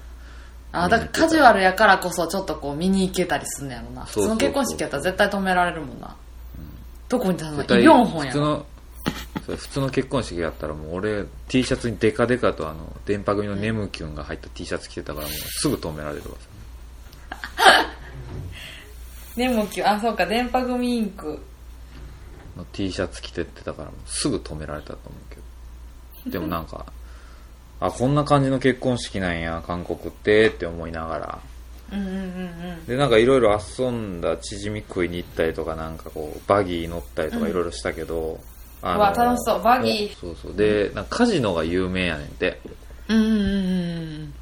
[0.71, 4.07] あーだからカジュアルやからこそちょっとこう見に行けたりすんのやろな。
[4.07, 6.15] その結婚式やったら絶対止められるもんな。
[7.09, 7.53] どこに立つの？
[7.53, 8.65] イ・絶対ビョンホンやろ。
[9.03, 16.37] 普通の普通の結婚式やったらもう俺 T シャツにデカデカとあの電波組のネムキュンが入った T シャツ着てたからもうすぐ止められるわ
[19.35, 21.39] でもきあ、そうか、電波組インク。
[22.57, 25.35] の T シャツ着てってたからすぐ止められたと思うけ
[26.25, 26.31] ど。
[26.31, 26.85] でもなんか
[27.79, 31.39] あこんな感じの結婚式なんや韓国ってって思いながら。
[31.91, 32.21] うんうんうんう
[32.81, 32.85] ん。
[32.85, 38.39] でなんかいろいろ遊んだチヂミ食いに行ったりとかなんかこうバギー乗ったりとかいろいろしたけど、
[38.81, 39.61] あうわ楽しそう。
[39.61, 40.15] バギー。
[40.15, 42.61] そうそうでなんかカジノが有名やねんて。
[43.09, 43.39] うんうんうんう
[44.29, 44.33] ん。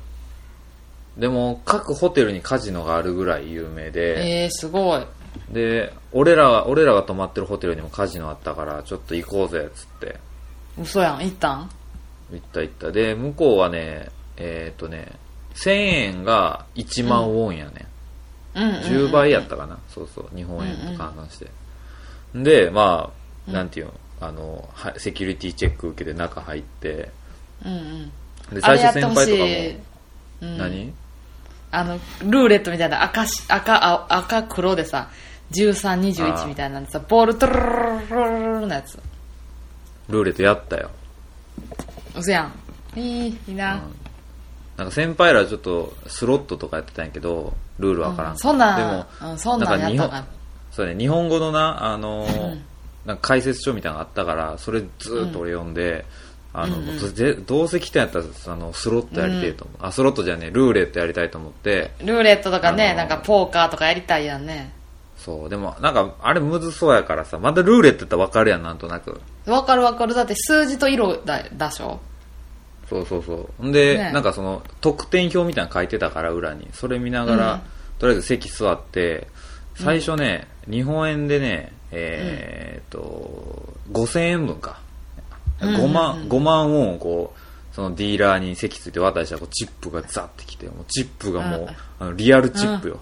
[1.17, 5.05] でも各ホテルにカジノがあるぐらい有名で、えー、すごい。
[5.51, 10.19] で俺らは俺らが泊まってるホテルにもカジノあったからちょっと行こうぜっつって。
[10.81, 11.69] 嘘やん、行ったん？
[12.31, 12.91] 行った行った。
[12.91, 15.13] で向こうはねえーっとね
[15.55, 17.87] 1000円が1万ウォンやね、
[18.55, 18.63] うん。
[18.63, 20.29] うんうん10倍やったかな、そうそう。
[20.35, 21.47] 日本円と換算して、
[22.35, 23.11] でま
[23.47, 27.09] あなんていうのあのはセキュリティチェック受けて中入って。
[27.65, 28.11] うんうん。
[28.55, 29.77] で最初先輩い
[30.41, 30.93] とかも、何？
[31.71, 38.99] あのルーレットみたいな赤し赤青赤黒でさあ1321ーみたいなんでさボールトゥルルルルルルルのやつ
[40.09, 40.89] ルーレットやったよ
[42.15, 42.43] うそや
[42.95, 43.81] んいいいいな、
[44.75, 50.09] なんか先輩らちょっとスロットとかやってたんやけどルールわからん、うんそんなんでも、うんそんなんや日本
[50.71, 52.61] そうね日本語のなあのー
[53.05, 56.05] なんか解説書みたいなのがあったからそれずーっと俺読んで、
[56.53, 60.51] あのぜどうせ来たんやったらあのスロットやりたいと思う、あスロットじゃねえ。
[60.51, 61.91] ルーレットやりたいと思って。
[62.03, 64.73] ルーレットとかね、あのーなんかポーカーとかやりたいやんね。
[65.17, 65.49] そう。
[65.49, 69.21] でもなんかあれむずそうやからさまたルーレットやったら分かるやんなんとなく。
[69.45, 70.13] わかるわかる。
[70.13, 71.99] だって数字と色だだしょ。
[72.89, 73.65] そうそうそう。
[73.65, 74.11] んで、ね。
[74.11, 76.67] なんかその得点表みたいなの書いてたから裏に。
[76.73, 77.61] それ見ながら、うん。
[77.99, 79.27] とりあえず席座って
[79.75, 84.81] 最初ね、日本円でねえーっと5000円分か
[85.61, 91.67] 5万5万ウォンをこうそのディーラーに席ついて渡したらこうチップがザッてきてもうチップがもう、うん
[91.99, 92.99] あのリアルチップよ、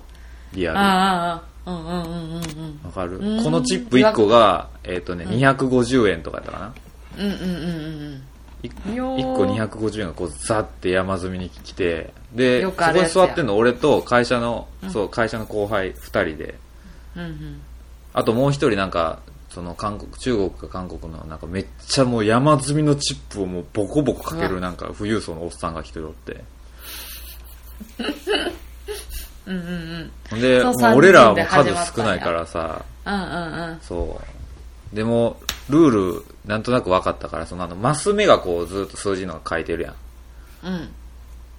[0.53, 0.77] リアル。
[0.77, 2.79] ああうんうんうんうんうん。
[2.83, 3.17] わかる？
[3.17, 3.43] うん。
[3.43, 6.73] このチップ1個が、えーっとね、250円とかやったかな？
[7.17, 7.53] うんうんうんう
[8.09, 8.23] ん。
[8.63, 9.35] 1よー。
[9.37, 16.55] 個250円がこうザって山積みに来てでよそこに座ってんの俺と会社の、そう会社の後輩2人で。
[17.15, 17.61] うんうん。
[18.13, 19.19] あともう一人なんか
[19.49, 26.43] その韓国中国か韓国のなんかめっちゃもう山積みのチップをもうボコボコかけるなんか富裕層のおっさんが一人おって。
[29.47, 30.41] うんうんうん。
[30.41, 32.85] でもう俺らはもう数少ないからさ。
[33.05, 33.21] うんうん
[33.71, 33.79] うん。
[33.81, 34.21] そ
[34.93, 34.95] う。
[34.95, 39.95] でもルールなんとなく分かったからそのあのマス目がこうずっと数字のが書いてるやん。
[40.63, 40.89] うん。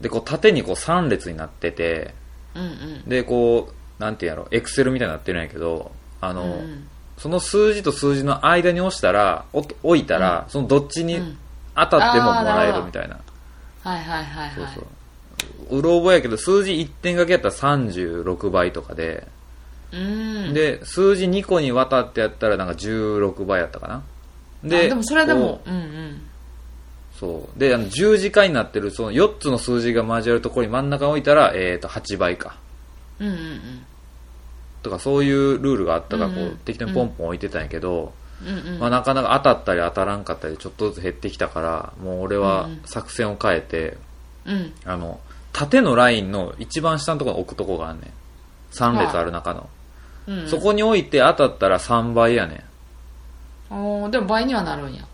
[0.00, 2.14] でこう縦にこう3列になってて
[2.54, 3.08] うんうん。
[3.08, 6.88] でこうなんていうんやろエクセルみたいになってるんやけどあの、うん
[7.20, 11.38] その数字と数字の間に押したらお置いたら、そのどっちにうん。
[11.76, 13.20] 当たってももらえるみたいな。
[13.82, 14.54] はいはいはいはい。
[14.54, 14.80] そうそ
[15.70, 15.78] う。
[15.78, 19.26] うろ覚えやけど数字1点掛けやったら36倍とかで、
[19.92, 20.54] うん。
[20.54, 24.02] で数字2個にわたってやったらなんか16倍やったかな。
[24.64, 25.70] ででもそれでもこう。
[25.70, 25.80] んうん。
[25.80, 26.20] う
[27.18, 27.58] そう。
[27.58, 32.56] であの十字架になってるその4つの数字が交わるところに真ん中に置いたら、えー、と8倍か。
[33.18, 33.86] うんうんうん
[34.82, 38.12] とかそういうルールがあったからこう適当にポンポン置いてたんやけど、
[38.42, 38.74] うん。
[38.74, 43.98] うんまあ、なかなか当たったり当たらんかったりちょっとずつ減ってきたからもう俺は作戦を変えて、
[44.46, 44.72] うん。
[44.84, 45.20] あの
[45.52, 48.10] 縦のラインの一番下のところに置くとこがあんねん。
[48.72, 49.70] 3列ある中の、うん
[50.46, 52.64] そこに置いて当たったら3倍やね
[53.70, 53.74] ん。
[53.74, 55.04] おーでも倍にはなるんや。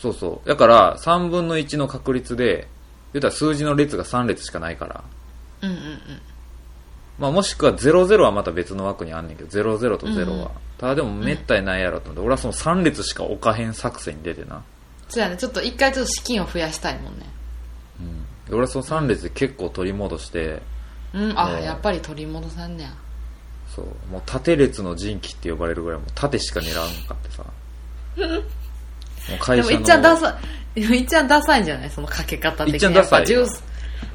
[0.00, 0.48] そうそう。
[0.48, 2.66] だから3分の1の確率で
[3.12, 5.04] 言うたら数字の列が3列しかないから、
[5.62, 6.00] うんうんうん
[7.18, 10.48] まあ、もしくは00はまた別の枠にあんねんけど00と0は、うん。
[10.78, 14.62] ただでもめったにないやろと思って、俺はその3列しか置かへん作戦に出てな。
[15.08, 15.36] そうやね。
[15.36, 17.26] ちょっと一回ちょっと資金を増やしたいもんね。
[18.48, 20.60] で俺はその3列で結構取り戻して。
[21.14, 21.38] うん。
[21.38, 22.90] あねやっぱり取り戻さんねや。
[23.74, 23.86] そう。
[24.10, 27.44] もう縦列の人気って呼ばれるぐらいもう縦しか狙わんかってさ。
[29.30, 30.38] もう会社のでもいっちゃんダサ
[30.76, 31.90] いいっちゃんダサいんじゃない？
[31.90, 32.74] そのかけ方的に。
[32.74, 33.50] いっちゃんダサいやっぱ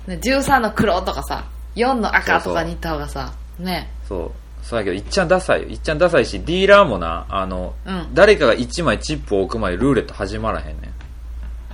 [0.08, 1.46] 10ね13の黒とかさ
[1.80, 3.90] 4の赤とかに行った方がさね。
[4.08, 4.32] そう。
[4.62, 5.70] そうやけどいっちゃんダサいよ。
[5.70, 8.08] いっちゃんダサいしディーラーもなあの、うん。
[8.14, 10.94] 誰かが1枚チップを置くまでルーレット始まらへんねん。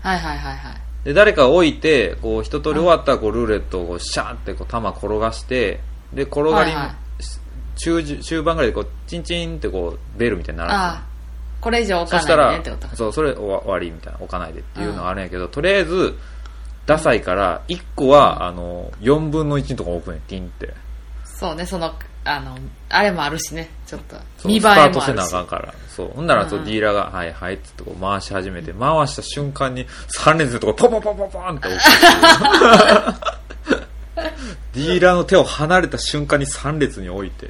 [0.01, 0.75] はいはいはいはい。
[1.03, 5.79] で誰かが置いてこう一通り終わったらこうルーレットをこうシャーってこう球転がして
[6.13, 6.95] で転がり、はいはい。
[7.77, 11.03] 中中盤ぐらいでこうチンチンってこうベルみたいにならすああ
[11.59, 14.19] これ以上置かないでねってことそうそれ終わ終わりみたいな。
[14.19, 16.15] 置かないでっていうのがあるんやけど、とりあえず
[16.85, 20.73] ダサいから1個は、あの4分の1のとこ置くねんティンって。
[21.25, 21.93] そうねその
[22.23, 22.57] あの
[22.89, 24.15] あれもあるしねちょっと。
[24.47, 25.73] 見栄えスタートせもあるしなあかんから。
[25.89, 26.11] そう。
[26.15, 31.81] ほんならそううんディーラーが「はいはい」っつってこう回し始めて回した瞬間に3列のとこポンポンポンポンポンって置く。
[34.73, 37.49] ディーラーの手を離れた瞬間に3列に置いて。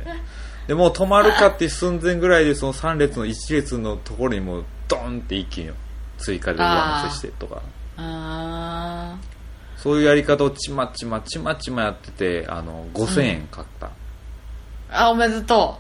[0.68, 5.70] でもう止まるかって寸前ぐらいでその3列の1列のところにもうドンって一気に
[6.18, 7.62] 追加で上乗せしてとか
[7.98, 9.18] あ
[9.78, 13.90] そういうやり方をちまちまちまちまやっててあの5000円買った、ー
[14.92, 15.78] あおめでと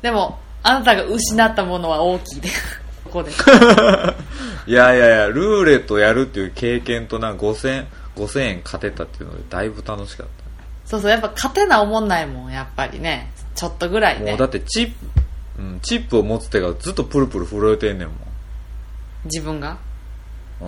[0.00, 0.02] う。
[0.02, 2.48] でもあなたが失ったものは大きいで。
[3.04, 3.30] ここで。
[4.66, 10.26] いやいやいや、ルーレットやるっていう経験とな、5000、5000円勝てたっていうので、だいぶ楽しかっ
[10.84, 13.30] そうそうやっぱ勝てな思んないもんやっぱりね。
[13.54, 14.22] ちょっとぐらいた。
[14.22, 14.30] ね。
[14.32, 14.94] もうだってチップ、
[15.58, 18.08] うん、チップを持つ手がずっとプルプル震えてんねん
[19.24, 19.70] 自分が？
[19.70, 19.78] もん。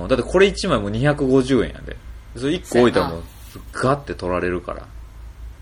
[0.02, 0.08] うん。
[0.08, 1.96] だってこれ1枚も250円やで。
[2.36, 3.22] それ1個置いたらもう、
[3.72, 4.86] ガッて取られるから。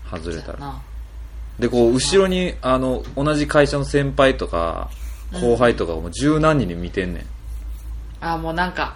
[0.09, 0.59] 外れたら。
[0.59, 0.81] な。
[1.59, 4.89] でこう後ろにあの同じ会社の先輩とか
[5.33, 7.25] 後輩とかも十何人で見てんねん。
[8.21, 8.95] あもうなんか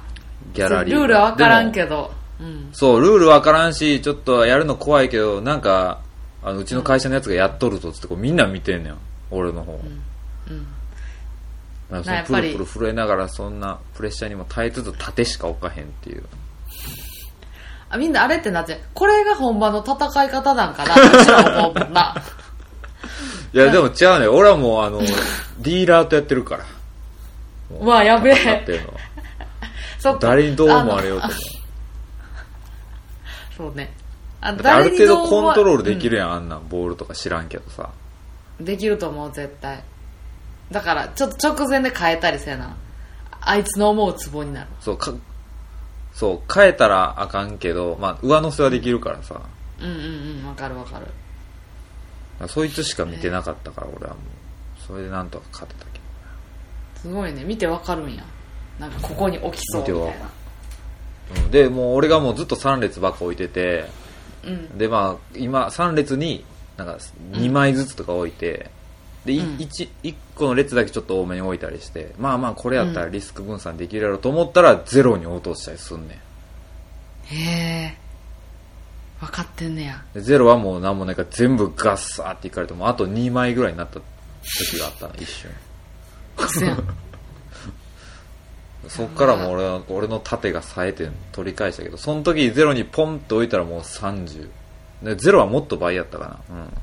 [0.54, 2.12] ギャラリールールは分からんけど。
[2.40, 2.70] うん。
[2.72, 6.02] そうルールわからんしちょっとやるの怖いけどなんか
[6.44, 8.98] あのうちの会社のやつがやっとるとっつってこうみんな見てんねん。
[9.32, 10.56] 俺の方、うん。
[10.56, 10.66] なん。
[10.66, 10.79] か
[11.90, 12.54] なやっぱり。
[12.54, 16.24] そのプルプル震えながらそんなプレッシャーにも耐えつつ盾しか置かへんっていう。
[17.90, 22.16] あみんなあれってなってこれが本場の戦い方なんかなって思うもんな。
[23.52, 24.28] いやでも違うね。
[24.28, 26.66] 俺はもうあのディーラーとやってるから。
[27.82, 28.36] うわやべえ。
[28.36, 28.88] 戦っていうの。
[28.90, 28.94] は
[29.98, 30.28] そっか。
[30.28, 31.40] 誰にどう思われようとあもの
[33.58, 33.92] そうね。
[34.42, 36.68] あだある程度コントロールできるやん、あんなん。
[36.70, 37.90] ボールとか知らんけどさ。
[38.62, 39.84] できると思う絶対
[40.72, 42.76] だからちょっと直前で変えたりせな。
[43.41, 44.67] あいつの思うツボになる。
[44.82, 45.13] そうか
[46.13, 49.41] そう変えたらあかんけど、まあ、上乗せはできるからさ。
[49.80, 51.07] うんうんうんわかるわかる。
[52.47, 54.82] そいつしか見てなかったから俺はもう。
[54.86, 55.99] それでなんとか勝てたけ
[56.95, 57.43] すごいね。
[57.43, 58.24] 見てわかるんや。
[58.80, 60.30] なんかここに置きそうみたいな。
[61.38, 61.51] うん。
[61.51, 63.86] でもう俺がもうずっと3列ばっか置いてて
[64.43, 64.78] うん。
[64.78, 66.43] でまあ今3列に
[66.78, 66.97] なんか
[67.32, 68.72] 2枚ずつとか置いて、
[69.30, 69.58] で、いうん。
[69.58, 77.36] 1, 1個の列だけちょっと多めに置いたりしてまあまあこれやったらリスク分散できるやろと思ったらゼロに落としたりすんねん。
[77.36, 77.98] へえ。
[79.20, 80.04] 分かってんねや。
[80.16, 84.00] でゼロはもう何もないから全部ガッサーっていかれてもあと2枚ぐらいになった
[84.44, 85.52] 時があったの一瞬。
[88.88, 94.50] そっからもう俺は俺の盾が冴えて取り返したけどその時ゼロにポンと置いたらもう30
[95.04, 96.56] でゼロはもっと倍やったかな。
[96.56, 96.74] うん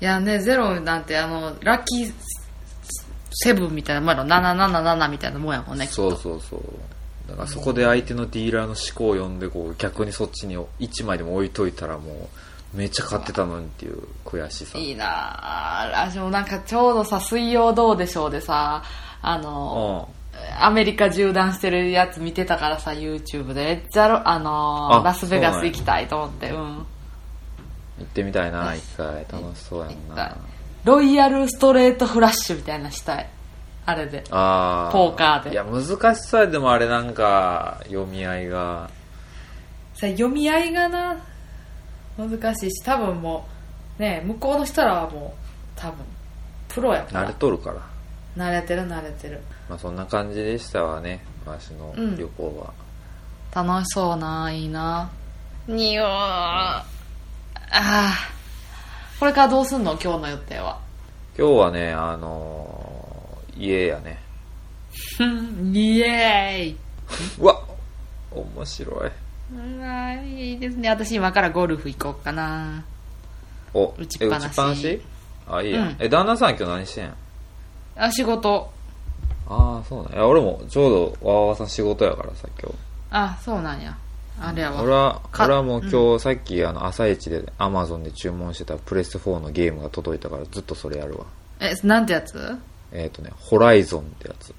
[0.00, 2.12] いやねゼロなんてあのラッキー
[3.32, 6.16] セブンみたいなもんやろ777みたいなもんやもんねそうと。
[6.18, 6.62] そうそう
[7.28, 12.28] だからそこで相手のディーラーの思考を読んでこう逆にそっちに1枚でも置いといたらも
[12.74, 14.78] うめっちゃ勝ってたのにっていう悔しさ。
[14.78, 18.82] いいなあ私もなんかちょうどさ「水曜どうでしょう」でさ
[19.22, 19.42] あうん。
[19.42, 20.08] の
[20.60, 23.64] アメリカ縦断してるやつ見てたからさ YouTube で。
[23.64, 26.86] めっちゃろあのあラスベガス行きたいと思ってうん
[27.98, 29.26] 行ってみたいな一回。
[29.30, 30.36] 楽しそうやんな。
[30.84, 33.28] ロイヤルストレートフラッシュみたいなしたい。
[33.86, 34.24] あれで。
[34.30, 35.52] ああポーカーで。
[35.52, 38.90] いや難しさでもあれなんか読み合いが。
[39.94, 41.16] さ読み合いがな
[42.16, 43.46] 難しいし多分も
[43.98, 46.04] うね向こうの人らはもう多分
[46.68, 47.80] プロやか慣られとるから。
[48.36, 49.40] 慣れてる慣れてる。
[49.68, 52.16] まあそんな感じでしたわね私のうん。
[52.16, 52.72] 旅行
[53.54, 55.10] は、楽しそうないいな
[55.66, 56.97] におー
[57.70, 58.14] ああ
[59.20, 59.98] これからどうすんの？
[60.02, 60.80] 今日の予定は。
[61.36, 64.22] 今日はねあのー家やね。
[65.72, 66.76] イエーイ
[67.40, 67.60] うわ
[68.30, 69.10] 面白い。
[69.54, 70.88] うわいいですね。
[70.88, 72.84] 私今からゴルフ行こうかな。
[73.74, 74.44] お打ちっぱなし。
[74.44, 75.02] え打ちっぱなし？
[75.48, 75.96] あいいや、うん。
[75.98, 77.14] え旦那さん今日何してん？
[77.96, 78.70] あ仕事。
[79.48, 80.26] ああそうなんや。
[80.26, 82.74] 俺もちょうどわわわさん仕事やからさ今日。
[83.10, 83.96] あそうなんや
[84.40, 91.26] あれやわ俺はか俺はもう今日さっきあの朝一でアマゾンで注文してたプレステ4のゲームが届いたからずっとそれやるわ。
[91.60, 92.56] えなんてやつ？
[92.92, 94.50] えっ、とねホライゾンってやつ。
[94.50, 94.54] へ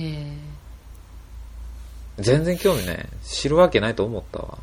[0.00, 0.36] え。
[2.18, 4.58] 全然興味ない知るわけないと思ったわ。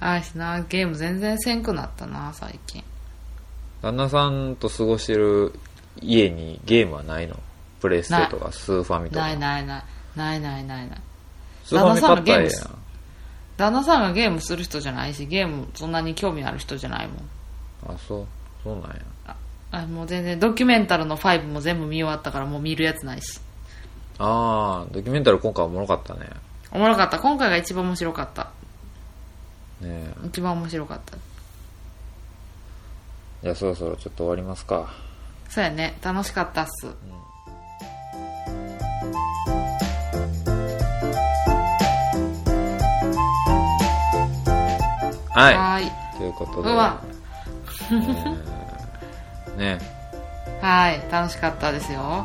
[0.00, 2.84] あいしなゲーム全然せんくなったな最近。
[3.80, 5.54] 旦那さんと過ごしてる
[6.00, 7.36] 家にゲームはないの？
[7.80, 9.22] プレステとかスーファミとか。
[9.22, 9.84] ないないない。
[10.14, 11.00] ないないないない。
[11.64, 12.64] スーファミ買ったらええや。
[12.64, 12.81] ん
[13.56, 17.94] 旦那さんがゲームする人じゃないしゲームそんなに興味ある人じゃないもん。
[17.94, 18.26] あそう。
[18.62, 18.96] そうなんや。
[19.72, 23.40] あもう全然ドキュメンタルの5も全部見終わったからもう見るやつないし。
[24.18, 26.28] ああドキュメンタル今回おもろかったね。
[26.70, 27.18] おもろかった。
[27.18, 28.50] 今回が一番面白かった。
[29.80, 31.16] ね一番面白かった。
[31.16, 31.20] え
[33.44, 34.92] じゃあそろそろちょっと終わりますか。
[35.48, 35.98] そうやね。
[36.02, 36.86] 楽しかったっす
[45.42, 45.54] はい。
[45.54, 45.92] はーい。
[46.18, 46.70] ということで。
[46.70, 47.00] うわ。
[49.56, 49.78] ね。
[50.60, 51.02] はい。
[51.10, 52.24] 楽しかったですよ。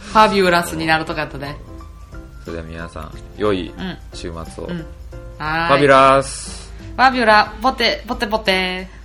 [0.00, 1.56] ファビュラスになるとかやったね。
[2.44, 3.98] それでは皆さん良いうん。
[4.14, 4.78] 週末を、うん。
[4.78, 4.86] フ
[5.38, 5.76] はーい。
[5.76, 8.97] ァビュラスファビュラ、ポテ、ポテポテ。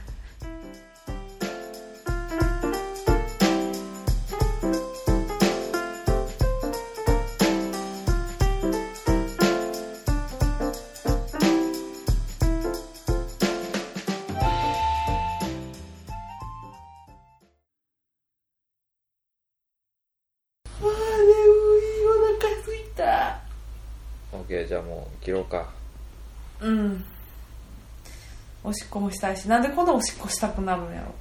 [28.64, 31.14] おしっこもしたいしなんでこんなおしっこしたくなるんやろ。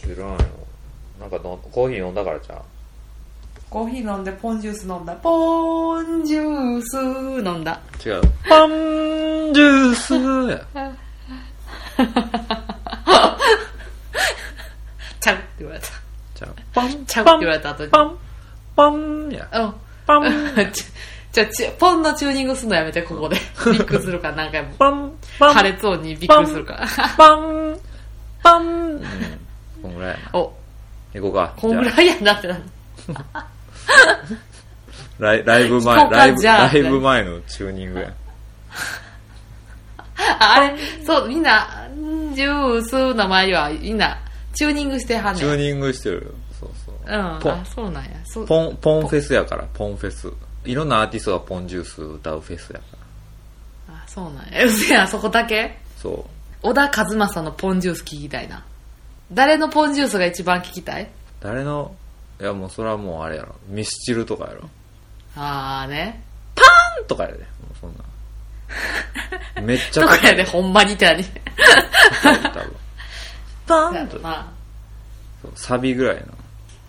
[0.00, 0.38] 知らんよ。
[1.20, 2.62] なんかのコーヒー飲んだからじゃん
[3.70, 5.14] コーヒー飲んでポンジュース飲んだ。
[5.16, 7.80] ポンジュース飲んだ。
[8.04, 8.22] 違う。
[8.48, 8.70] パン
[9.52, 10.14] ジュース。
[10.50, 10.94] や
[15.20, 15.86] ちゃうって言われた。
[16.34, 17.90] じゃあパンちゃうって言われた後に。
[17.90, 18.18] パン
[18.76, 19.48] パンや。
[19.52, 19.74] うん。
[20.06, 20.22] パン
[21.34, 23.36] ちちょちポンのチューニングすんのやめてここで。
[23.72, 24.68] びっくりするから何回も。
[24.78, 25.54] パンパン。
[25.54, 26.86] 破裂音にびっくりするから。
[27.16, 27.76] パン
[28.40, 29.02] パンうん
[29.82, 30.38] こんぐらいやな。
[30.38, 30.52] お。
[31.12, 31.52] 行こうか。
[31.56, 32.62] こんぐじゃらいやなってなる。
[33.32, 33.46] あ
[35.18, 36.68] ライライブ行こうか前ライブじゃあ。
[36.68, 38.12] ライブ前のチューニングや。
[40.38, 41.88] ああれそうみんな
[42.34, 44.16] ジュースの前にはみんな
[44.54, 45.42] チューニングしてはんねん。
[45.42, 46.22] チューニングしてるよ。
[46.60, 46.94] そうそう。
[47.04, 47.52] うんポン。
[47.54, 48.10] あそうなんや。
[48.24, 48.46] そう。
[48.46, 50.32] ポンポンフェスやからポンフェス
[50.64, 52.84] いろんなアーティストがポンジュース歌うフェスやか
[53.88, 53.94] ら。
[53.96, 54.64] あそうなんや。
[54.64, 55.08] うせやん。
[55.08, 55.76] そこだけ？
[55.98, 56.24] そう。
[56.62, 58.64] 小田和正のポンジュース聞きたいな。
[59.32, 61.08] 誰のポンジュースが一番聞きたい？
[61.40, 61.94] 誰の？
[62.40, 63.54] いやもうそれはもうあれやろ。
[63.68, 64.68] ミスチルとかやろ。
[65.36, 66.22] ああね。
[66.54, 66.62] パ
[67.02, 67.38] ンとかやで。
[67.38, 67.94] もうそん
[69.56, 71.24] な めっちゃとかやでほんまにって何？
[73.66, 74.18] パンと。
[74.20, 74.52] ま
[75.42, 76.24] そうサビぐらい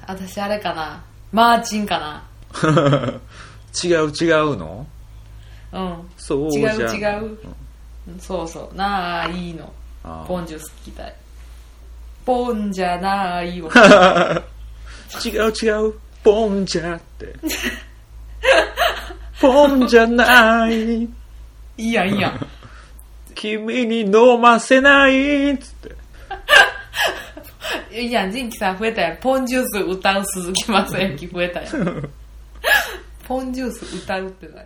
[0.08, 1.04] あ私あれかな。
[1.32, 3.14] マーチンかなな
[3.84, 4.88] 違う違うの？
[5.74, 6.10] うん。
[6.18, 8.76] そう違う違う、うんそうそう。
[8.76, 9.74] なあいいの
[10.28, 11.16] ポンジュース聞きたい。
[12.26, 13.72] ポンじゃないわ。
[15.26, 15.94] 違う違う。
[16.24, 17.34] ポンじゃって。
[19.42, 21.04] ポンじゃない。
[21.04, 21.10] い
[21.78, 22.48] いやんいいやん。
[23.34, 25.52] 君に飲ませない。
[25.52, 25.96] っつって。
[28.00, 29.18] いいやんジンキさん増えたやん。
[29.18, 32.10] ポンジュース歌う鈴木雅之増えたやん
[33.26, 34.66] ポンジュース歌うって何？